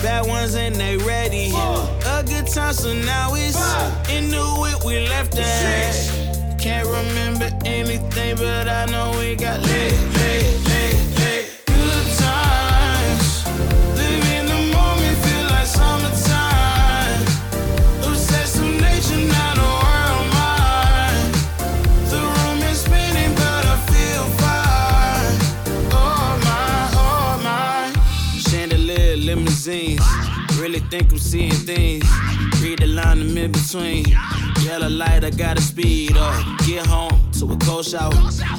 bad 0.02 0.26
ones 0.26 0.56
and 0.56 0.74
they 0.74 0.98
ready. 0.98 1.52
A 1.54 2.24
good 2.26 2.48
time, 2.48 2.74
so 2.74 2.96
now 2.96 3.36
it's 3.36 3.62
into 4.10 4.42
it. 4.66 4.84
We 4.84 5.08
left 5.08 5.34
that. 5.34 6.17
Can't 6.60 6.88
remember 6.88 7.50
anything, 7.66 8.36
but 8.36 8.68
I 8.68 8.86
know 8.88 9.12
we 9.20 9.36
got 9.36 9.62
lit, 9.62 9.94
lit, 10.18 10.68
lit. 10.68 11.46
Good 11.66 12.08
times. 12.18 13.46
Live 13.96 14.26
in 14.38 14.46
the 14.48 14.60
moment, 14.76 15.18
feel 15.24 15.46
like 15.50 15.68
summertime. 15.68 17.26
Not 19.28 19.58
a. 19.58 19.62
The 22.10 22.20
room 22.20 22.60
is 22.72 22.80
spinning, 22.82 23.34
but 23.36 23.66
I 23.66 23.78
feel 23.92 24.26
fine. 24.42 25.40
Oh 25.94 26.40
my, 26.44 26.90
oh 26.94 27.40
my. 27.44 27.94
Chandelier, 28.40 29.16
limousines. 29.18 30.02
Really 30.60 30.80
think 30.80 31.12
I'm 31.12 31.20
seeing 31.20 31.52
things. 31.52 32.06
Read 32.62 32.80
the 32.80 32.88
line 32.88 33.22
in 33.22 33.52
between. 33.52 34.06
Yellow 34.68 34.90
light, 34.90 35.24
I 35.24 35.30
gotta 35.30 35.62
speed 35.62 36.18
up. 36.18 36.60
Get 36.68 36.86
home 36.86 37.32
to 37.40 37.54
a 37.54 37.58
cold 37.58 37.86
shower. 37.86 38.12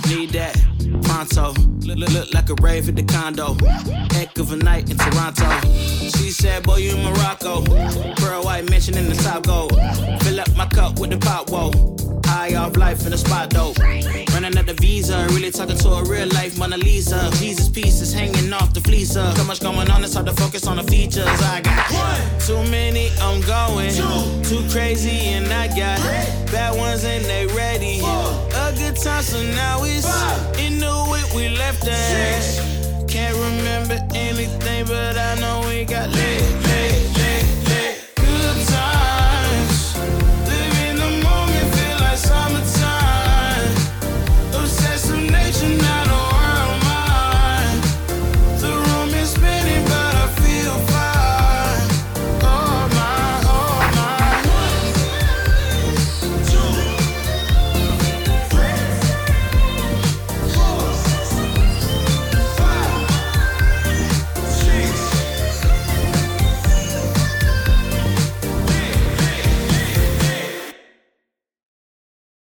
Need 0.08 0.30
that 0.30 0.56
pronto. 1.02 1.52
Look, 1.84 1.98
look, 1.98 2.10
look 2.14 2.32
like 2.32 2.48
a 2.48 2.54
rave 2.62 2.88
at 2.88 2.96
the 2.96 3.02
condo. 3.02 3.54
Heck 4.12 4.38
of 4.38 4.50
a 4.50 4.56
night 4.56 4.90
in 4.90 4.96
Toronto. 4.96 5.44
She 5.68 6.30
said, 6.30 6.62
Boy, 6.62 6.76
you 6.76 6.96
in 6.96 7.04
Morocco. 7.04 7.62
Pearl 8.14 8.42
white 8.42 8.70
mention 8.70 8.96
in 8.96 9.10
the 9.10 9.16
top. 9.16 9.44
Fill 10.22 10.40
up 10.40 10.56
my 10.56 10.64
cup 10.68 10.98
with 10.98 11.10
the 11.10 11.18
pop, 11.18 11.50
whoa. 11.50 12.07
High 12.48 12.56
off 12.56 12.76
life 12.76 13.04
in 13.04 13.10
the 13.10 13.18
spot 13.18 13.50
though. 13.50 13.74
Running 14.32 14.56
out 14.56 14.64
the 14.64 14.74
visa, 14.80 15.26
really 15.30 15.50
talking 15.50 15.76
to 15.76 15.88
a 15.88 16.04
real 16.04 16.28
life 16.28 16.58
Mona 16.58 16.78
Lisa. 16.78 17.30
Jesus 17.34 17.68
pieces 17.68 18.12
hanging 18.12 18.52
off 18.54 18.72
the 18.72 18.80
fleecer. 18.80 19.36
So 19.36 19.44
much 19.44 19.60
going 19.60 19.90
on, 19.90 20.02
it's 20.02 20.14
hard 20.14 20.26
to 20.26 20.32
focus 20.32 20.66
on 20.66 20.76
the 20.76 20.82
features. 20.84 21.26
I 21.26 21.60
got 21.60 21.90
one, 21.92 22.40
too 22.40 22.62
many, 22.70 23.10
I'm 23.20 23.42
going. 23.42 23.92
Two, 23.92 24.42
too 24.48 24.64
crazy, 24.70 25.28
and 25.36 25.52
I 25.52 25.68
got 25.68 25.98
three, 25.98 26.52
bad 26.52 26.76
ones 26.78 27.04
and 27.04 27.22
they 27.26 27.46
ready. 27.48 28.00
Four, 28.00 28.48
A 28.54 28.72
good 28.72 28.96
time, 28.96 29.22
so 29.22 29.42
now 29.52 29.82
it's 29.84 30.08
into 30.58 30.88
it. 31.20 31.34
We 31.34 31.50
left 31.50 31.84
that. 31.84 33.04
Can't 33.08 33.36
remember 33.36 33.98
anything, 34.14 34.86
but 34.86 35.18
I 35.18 35.34
know 35.40 35.68
we 35.68 35.84
got 35.84 36.08
lit, 36.08 36.42
lit, 36.64 37.17